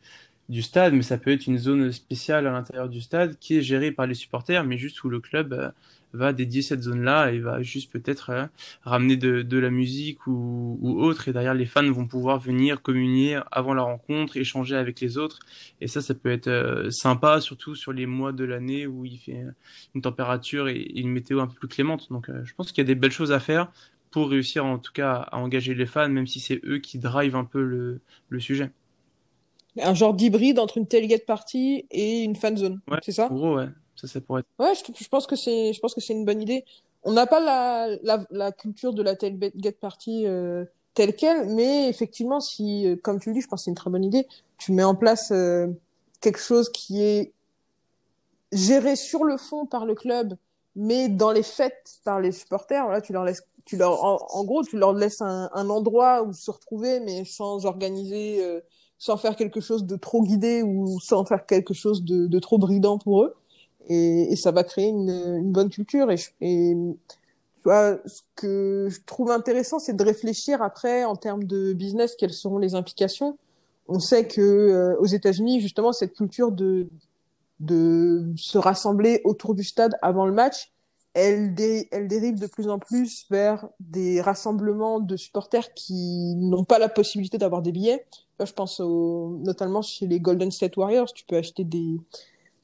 du 0.48 0.62
stade, 0.62 0.92
mais 0.94 1.02
ça 1.02 1.18
peut 1.18 1.32
être 1.32 1.46
une 1.46 1.58
zone 1.58 1.90
spéciale 1.92 2.46
à 2.46 2.52
l'intérieur 2.52 2.88
du 2.88 3.00
stade 3.00 3.38
qui 3.38 3.56
est 3.58 3.62
gérée 3.62 3.92
par 3.92 4.06
les 4.06 4.14
supporters, 4.14 4.64
mais 4.64 4.76
juste 4.78 5.02
où 5.04 5.08
le 5.08 5.20
club 5.20 5.52
euh, 5.52 5.70
va 6.14 6.32
dédier 6.32 6.62
cette 6.62 6.82
zone-là 6.82 7.32
et 7.32 7.40
va 7.40 7.62
juste 7.62 7.92
peut-être 7.92 8.30
euh, 8.30 8.46
ramener 8.82 9.16
de, 9.16 9.42
de, 9.42 9.58
la 9.58 9.70
musique 9.70 10.26
ou, 10.26 10.78
ou, 10.80 11.02
autre. 11.02 11.28
Et 11.28 11.32
derrière, 11.32 11.54
les 11.54 11.66
fans 11.66 11.90
vont 11.90 12.06
pouvoir 12.06 12.38
venir 12.38 12.82
communier 12.82 13.40
avant 13.50 13.74
la 13.74 13.82
rencontre, 13.82 14.36
échanger 14.36 14.76
avec 14.76 15.00
les 15.00 15.18
autres. 15.18 15.40
Et 15.80 15.88
ça, 15.88 16.00
ça 16.00 16.14
peut 16.14 16.30
être 16.30 16.48
euh, 16.48 16.90
sympa, 16.90 17.40
surtout 17.40 17.74
sur 17.74 17.92
les 17.92 18.06
mois 18.06 18.32
de 18.32 18.44
l'année 18.44 18.86
où 18.86 19.04
il 19.04 19.18
fait 19.18 19.44
une 19.94 20.02
température 20.02 20.68
et, 20.68 20.92
une 20.94 21.10
météo 21.10 21.40
un 21.40 21.46
peu 21.46 21.54
plus 21.54 21.68
clémente. 21.68 22.10
Donc, 22.10 22.28
euh, 22.28 22.44
je 22.44 22.54
pense 22.54 22.72
qu'il 22.72 22.78
y 22.78 22.86
a 22.86 22.88
des 22.88 22.94
belles 22.94 23.10
choses 23.10 23.32
à 23.32 23.40
faire 23.40 23.70
pour 24.10 24.30
réussir 24.30 24.64
en 24.64 24.78
tout 24.78 24.92
cas 24.92 25.26
à 25.32 25.38
engager 25.38 25.74
les 25.74 25.86
fans, 25.86 26.08
même 26.08 26.28
si 26.28 26.38
c'est 26.38 26.60
eux 26.64 26.78
qui 26.78 26.98
drivent 26.98 27.34
un 27.34 27.44
peu 27.44 27.62
le, 27.62 28.00
le 28.28 28.40
sujet. 28.40 28.70
Un 29.82 29.94
genre 29.94 30.14
d'hybride 30.14 30.60
entre 30.60 30.78
une 30.78 30.86
tailgate 30.86 31.26
party 31.26 31.86
et 31.90 32.22
une 32.22 32.36
fan 32.36 32.56
zone, 32.56 32.80
ouais, 32.88 32.98
c'est 33.02 33.10
ça? 33.10 33.26
En 33.26 33.34
gros, 33.34 33.56
ouais. 33.56 33.68
Ça, 33.96 34.06
ça 34.06 34.20
pourrait 34.20 34.40
être... 34.40 34.48
Ouais, 34.58 34.74
je, 34.74 35.04
je 35.04 35.08
pense 35.08 35.26
que 35.26 35.36
c'est, 35.36 35.72
je 35.72 35.80
pense 35.80 35.94
que 35.94 36.00
c'est 36.00 36.12
une 36.12 36.24
bonne 36.24 36.42
idée. 36.42 36.64
On 37.02 37.12
n'a 37.12 37.26
pas 37.26 37.40
la, 37.40 37.96
la, 38.02 38.24
la, 38.30 38.52
culture 38.52 38.92
de 38.92 39.02
la 39.02 39.14
tailgate 39.14 39.76
party 39.76 40.26
euh, 40.26 40.64
telle 40.94 41.14
quelle, 41.14 41.46
mais 41.48 41.88
effectivement, 41.88 42.40
si, 42.40 42.86
euh, 42.86 42.96
comme 42.96 43.20
tu 43.20 43.30
le 43.30 43.34
dis, 43.34 43.40
je 43.40 43.48
pense 43.48 43.60
que 43.60 43.64
c'est 43.64 43.70
une 43.70 43.76
très 43.76 43.90
bonne 43.90 44.04
idée. 44.04 44.26
Tu 44.58 44.72
mets 44.72 44.84
en 44.84 44.94
place 44.94 45.30
euh, 45.30 45.68
quelque 46.20 46.40
chose 46.40 46.70
qui 46.70 47.02
est 47.02 47.32
géré 48.52 48.96
sur 48.96 49.24
le 49.24 49.36
fond 49.36 49.66
par 49.66 49.84
le 49.84 49.94
club 49.94 50.36
mais 50.76 51.08
dans 51.08 51.30
les 51.30 51.42
fêtes 51.42 52.00
par 52.04 52.20
les 52.20 52.32
supporters, 52.32 52.84
voilà, 52.84 53.00
tu 53.00 53.12
leur 53.12 53.24
laisses, 53.24 53.42
tu 53.64 53.76
leur, 53.76 54.02
en, 54.04 54.44
gros, 54.44 54.64
tu 54.64 54.76
leur 54.76 54.92
laisses 54.92 55.22
un, 55.22 55.48
un, 55.52 55.70
endroit 55.70 56.22
où 56.22 56.32
se 56.32 56.50
retrouver, 56.50 57.00
mais 57.00 57.24
sans 57.24 57.64
organiser, 57.66 58.44
euh, 58.44 58.60
sans 58.98 59.16
faire 59.16 59.36
quelque 59.36 59.60
chose 59.60 59.84
de 59.84 59.96
trop 59.96 60.22
guidé 60.22 60.62
ou 60.62 60.98
sans 61.00 61.24
faire 61.24 61.46
quelque 61.46 61.74
chose 61.74 62.02
de, 62.04 62.26
de 62.26 62.38
trop 62.38 62.58
bridant 62.58 62.98
pour 62.98 63.22
eux. 63.22 63.34
Et, 63.88 64.32
et 64.32 64.36
ça 64.36 64.50
va 64.50 64.64
créer 64.64 64.88
une, 64.88 65.10
une 65.10 65.52
bonne 65.52 65.70
culture. 65.70 66.10
Et, 66.10 66.18
et 66.40 66.74
tu 66.74 67.62
vois, 67.64 67.98
ce 68.06 68.22
que 68.36 68.88
je 68.90 69.00
trouve 69.06 69.30
intéressant, 69.30 69.78
c'est 69.78 69.94
de 69.94 70.04
réfléchir 70.04 70.62
après 70.62 71.04
en 71.04 71.16
termes 71.16 71.44
de 71.44 71.72
business, 71.72 72.14
quelles 72.16 72.32
seront 72.32 72.58
les 72.58 72.74
implications. 72.74 73.38
On 73.88 74.00
sait 74.00 74.26
que 74.26 74.40
euh, 74.40 74.96
aux 74.98 75.06
États-Unis, 75.06 75.60
justement, 75.60 75.92
cette 75.92 76.14
culture 76.14 76.52
de 76.52 76.88
de 77.60 78.32
se 78.36 78.58
rassembler 78.58 79.20
autour 79.24 79.54
du 79.54 79.64
stade 79.64 79.96
avant 80.02 80.26
le 80.26 80.32
match, 80.32 80.72
elle, 81.14 81.54
dérive 81.54 82.40
de 82.40 82.46
plus 82.48 82.68
en 82.68 82.80
plus 82.80 83.24
vers 83.30 83.68
des 83.78 84.20
rassemblements 84.20 84.98
de 84.98 85.16
supporters 85.16 85.72
qui 85.72 86.34
n'ont 86.34 86.64
pas 86.64 86.80
la 86.80 86.88
possibilité 86.88 87.38
d'avoir 87.38 87.62
des 87.62 87.70
billets. 87.70 88.04
Je 88.44 88.52
pense 88.52 88.80
au, 88.80 89.38
notamment 89.44 89.80
chez 89.80 90.08
les 90.08 90.18
Golden 90.18 90.50
State 90.50 90.76
Warriors, 90.76 91.12
tu 91.12 91.24
peux 91.24 91.36
acheter 91.36 91.62
des, 91.62 92.00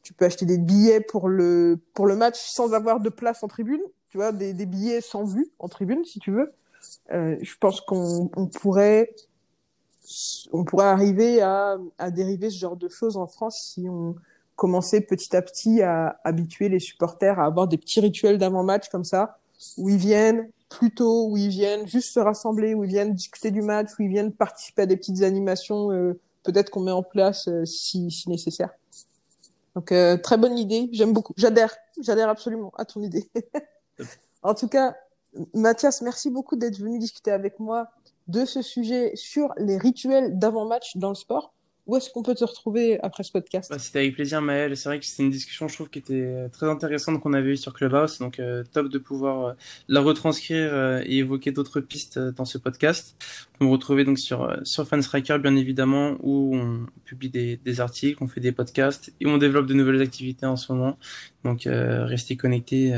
tu 0.03 0.13
peux 0.13 0.25
acheter 0.25 0.47
des 0.47 0.59
billets 0.59 1.01
pour 1.01 1.29
le, 1.29 1.79
pour 1.95 2.07
le 2.07 2.17
match 2.17 2.39
sans 2.39 2.73
avoir 2.73 3.01
de 3.01 3.09
place 3.09 3.43
en 3.43 3.49
tribune. 3.49 3.83
Tu 4.09 4.17
vois, 4.17 4.33
des, 4.33 4.53
des 4.53 4.67
billets 4.67 5.01
sans 5.01 5.25
vue 5.25 5.51
en 5.59 5.69
tribune, 5.69 6.05
si 6.05 6.19
tu 6.19 6.33
veux. 6.33 6.51
Euh, 7.13 7.37
je 7.41 7.55
pense 7.59 7.81
qu'on 7.81 8.31
on 8.37 8.47
pourrait, 8.47 9.15
on 10.53 10.65
pourrait 10.65 10.87
arriver 10.87 11.41
à, 11.43 11.79
à 11.99 12.11
dériver 12.11 12.51
ce 12.51 12.59
genre 12.59 12.77
de 12.77 12.89
choses 12.89 13.17
en 13.17 13.27
France 13.27 13.73
si 13.75 13.89
on, 13.89 14.17
commencer 14.61 15.01
petit 15.01 15.35
à 15.35 15.41
petit 15.41 15.81
à 15.81 16.21
habituer 16.23 16.69
les 16.69 16.81
supporters 16.81 17.41
à 17.41 17.47
avoir 17.47 17.67
des 17.67 17.79
petits 17.79 17.99
rituels 17.99 18.37
d'avant-match 18.37 18.91
comme 18.91 19.05
ça, 19.05 19.39
où 19.79 19.89
ils 19.89 19.97
viennent 19.97 20.51
plus 20.69 20.93
tôt, 20.93 21.29
où 21.31 21.39
ils 21.39 21.49
viennent 21.49 21.89
juste 21.89 22.13
se 22.13 22.21
rassembler, 22.21 22.75
où 22.75 22.85
ils 22.85 22.91
viennent 22.91 23.15
discuter 23.15 23.51
du 23.51 23.63
match, 23.63 23.89
où 23.99 24.03
ils 24.03 24.11
viennent 24.11 24.33
participer 24.33 24.83
à 24.83 24.87
des 24.87 24.99
petites 24.99 25.23
animations, 25.23 25.91
euh, 25.93 26.21
peut-être 26.43 26.69
qu'on 26.69 26.83
met 26.83 26.91
en 26.91 27.03
place 27.03 27.49
euh, 27.49 27.65
si, 27.65 28.11
si 28.11 28.29
nécessaire. 28.29 28.69
Donc 29.75 29.93
euh, 29.93 30.17
très 30.17 30.37
bonne 30.37 30.59
idée, 30.59 30.89
j'aime 30.93 31.13
beaucoup, 31.13 31.33
j'adhère, 31.37 31.75
j'adhère 32.03 32.29
absolument 32.29 32.73
à 32.77 32.85
ton 32.85 33.03
idée. 33.03 33.31
en 34.43 34.55
tout 34.55 34.69
cas, 34.69 34.97
Mathias, 35.55 36.03
merci 36.03 36.31
beaucoup 36.31 36.57
d'être 36.57 36.79
venu 36.79 36.99
discuter 36.99 37.31
avec 37.31 37.61
moi 37.61 37.89
de 38.27 38.45
ce 38.45 38.63
sujet 38.63 39.13
sur 39.15 39.53
les 39.57 39.77
rituels 39.77 40.39
d'avant-match 40.39 40.97
dans 40.97 41.09
le 41.11 41.15
sport. 41.15 41.53
Où 41.91 41.97
est-ce 41.97 42.09
qu'on 42.09 42.23
peut 42.23 42.37
te 42.37 42.45
retrouver 42.45 43.01
après 43.01 43.25
ce 43.25 43.33
podcast? 43.33 43.69
Bah, 43.69 43.81
C'était 43.81 43.99
avec 43.99 44.15
plaisir, 44.15 44.41
Maël. 44.41 44.77
C'est 44.77 44.89
vrai 44.89 45.01
que 45.01 45.05
c'était 45.05 45.25
une 45.25 45.31
discussion, 45.31 45.67
je 45.67 45.75
trouve, 45.75 45.91
qui 45.91 45.99
était 45.99 46.23
euh, 46.23 46.49
très 46.49 46.69
intéressante 46.69 47.21
qu'on 47.21 47.33
avait 47.33 47.51
eue 47.51 47.57
sur 47.57 47.75
Clubhouse. 47.75 48.21
Donc, 48.21 48.39
euh, 48.39 48.63
top 48.63 48.87
de 48.87 48.99
pouvoir 48.99 49.45
euh, 49.45 49.53
la 49.89 50.01
retranscrire 50.01 51.01
et 51.05 51.17
évoquer 51.17 51.51
d'autres 51.51 51.81
pistes 51.81 52.17
dans 52.17 52.45
ce 52.45 52.59
podcast. 52.59 53.17
On 53.61 53.65
me 53.65 53.71
retrouver 53.73 54.05
donc 54.05 54.21
sur, 54.21 54.57
sur 54.63 54.87
Fanstriker, 54.87 55.39
bien 55.41 55.57
évidemment, 55.57 56.15
où 56.21 56.55
on 56.55 56.87
publie 57.05 57.29
des, 57.29 57.57
des, 57.57 57.81
articles, 57.81 58.23
on 58.23 58.29
fait 58.29 58.41
des 58.41 58.53
podcasts 58.53 59.13
et 59.21 59.27
on 59.27 59.37
développe 59.37 59.67
de 59.67 59.75
nouvelles 59.75 60.01
activités 60.01 60.47
en 60.47 60.55
ce 60.55 60.73
moment. 60.73 60.97
Donc, 61.43 61.63
restez 61.67 62.37
connectés. 62.37 62.95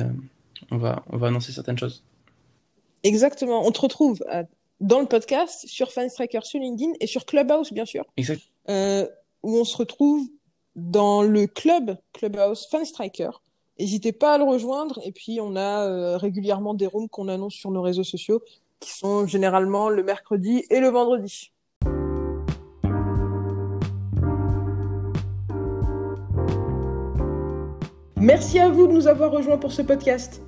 on, 0.70 0.76
va, 0.76 1.02
on 1.08 1.16
va 1.16 1.28
annoncer 1.28 1.50
certaines 1.52 1.78
choses. 1.78 2.04
Exactement. 3.04 3.66
On 3.66 3.70
te 3.72 3.80
retrouve 3.80 4.22
dans 4.80 5.00
le 5.00 5.06
podcast, 5.06 5.66
sur 5.66 5.92
Fanstriker, 5.92 6.40
sur 6.42 6.61
LinkedIn 6.61 6.92
et 7.00 7.06
sur 7.06 7.25
Clubhouse, 7.25 7.72
bien 7.72 7.87
sûr. 7.87 8.04
Exact. 8.18 8.51
Euh, 8.69 9.07
où 9.42 9.57
on 9.57 9.64
se 9.64 9.76
retrouve 9.76 10.28
dans 10.76 11.23
le 11.23 11.47
club 11.47 11.97
Clubhouse 12.12 12.69
Fanstriker. 12.71 13.31
N'hésitez 13.79 14.12
pas 14.12 14.35
à 14.35 14.38
le 14.38 14.44
rejoindre. 14.44 15.01
Et 15.05 15.12
puis, 15.12 15.40
on 15.40 15.57
a 15.57 15.87
euh, 15.87 16.16
régulièrement 16.16 16.75
des 16.75 16.87
rooms 16.87 17.09
qu'on 17.09 17.29
annonce 17.29 17.55
sur 17.55 17.70
nos 17.70 17.83
réseaux 17.83 18.05
sociaux, 18.05 18.42
qui 18.81 18.92
sont 18.92 19.27
généralement 19.27 19.88
le 19.88 20.05
mercredi 20.05 20.64
et 20.70 20.81
le 20.81 20.88
vendredi. 20.88 21.53
Merci 28.16 28.61
à 28.61 28.68
vous 28.68 28.87
de 28.87 28.92
nous 28.92 29.09
avoir 29.09 29.33
rejoints 29.33 29.59
pour 29.59 29.72
ce 29.72 29.83
podcast. 29.83 30.42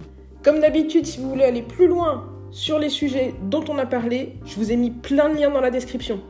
Comme 0.45 0.61
d'habitude, 0.61 1.07
si 1.07 1.19
vous 1.19 1.29
voulez 1.29 1.45
aller 1.45 1.63
plus 1.63 1.89
loin 1.89 2.31
sur 2.53 2.79
les 2.79 2.89
sujets 2.89 3.35
dont 3.43 3.65
on 3.69 3.79
a 3.79 3.87
parlé, 3.87 4.37
je 4.45 4.55
vous 4.55 4.71
ai 4.71 4.77
mis 4.77 4.93
plein 4.93 5.29
de 5.29 5.35
liens 5.37 5.51
dans 5.51 5.61
la 5.61 5.73
description. 5.73 6.21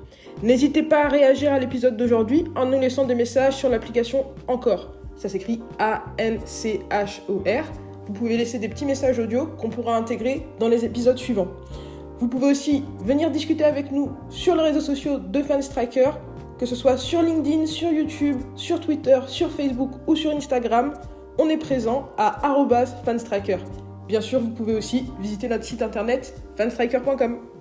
N'hésitez 0.43 0.83
pas 0.83 1.05
à 1.05 1.09
réagir 1.09 1.53
à 1.53 1.59
l'épisode 1.59 1.97
d'aujourd'hui 1.97 2.45
en 2.57 2.67
nous 2.67 2.81
laissant 2.81 3.05
des 3.05 3.15
messages 3.15 3.57
sur 3.57 3.69
l'application 3.69 4.27
Encore. 4.49 4.93
Ça 5.17 5.29
s'écrit 5.29 5.63
A-N-C-H-O-R. 5.79 7.65
Vous 8.07 8.13
pouvez 8.13 8.37
laisser 8.37 8.59
des 8.59 8.69
petits 8.69 8.85
messages 8.85 9.19
audio 9.19 9.47
qu'on 9.47 9.71
pourra 9.71 9.97
intégrer 9.97 10.47
dans 10.59 10.69
les 10.69 10.85
épisodes 10.85 11.17
suivants. 11.17 11.49
Vous 12.19 12.29
pouvez 12.29 12.51
aussi 12.51 12.85
venir 13.01 13.31
discuter 13.31 13.65
avec 13.65 13.91
nous 13.91 14.11
sur 14.29 14.55
les 14.57 14.63
réseaux 14.63 14.81
sociaux 14.81 15.19
de 15.19 15.43
Fanstriker, 15.43 16.11
que 16.59 16.67
ce 16.67 16.77
soit 16.77 16.97
sur 16.97 17.23
LinkedIn, 17.23 17.67
sur 17.67 17.91
YouTube, 17.91 18.37
sur 18.55 18.81
Twitter, 18.81 19.19
sur 19.27 19.51
Facebook 19.51 19.91
ou 20.07 20.15
sur 20.15 20.31
Instagram. 20.31 20.95
On 21.39 21.49
est 21.49 21.57
présent 21.57 22.09
à 22.17 22.41
fanstriker. 23.05 23.59
Bien 24.07 24.21
sûr, 24.21 24.41
vous 24.41 24.51
pouvez 24.51 24.75
aussi 24.75 25.07
visiter 25.21 25.49
notre 25.49 25.65
site 25.65 25.83
internet 25.83 26.35
fanstriker.com. 26.57 27.54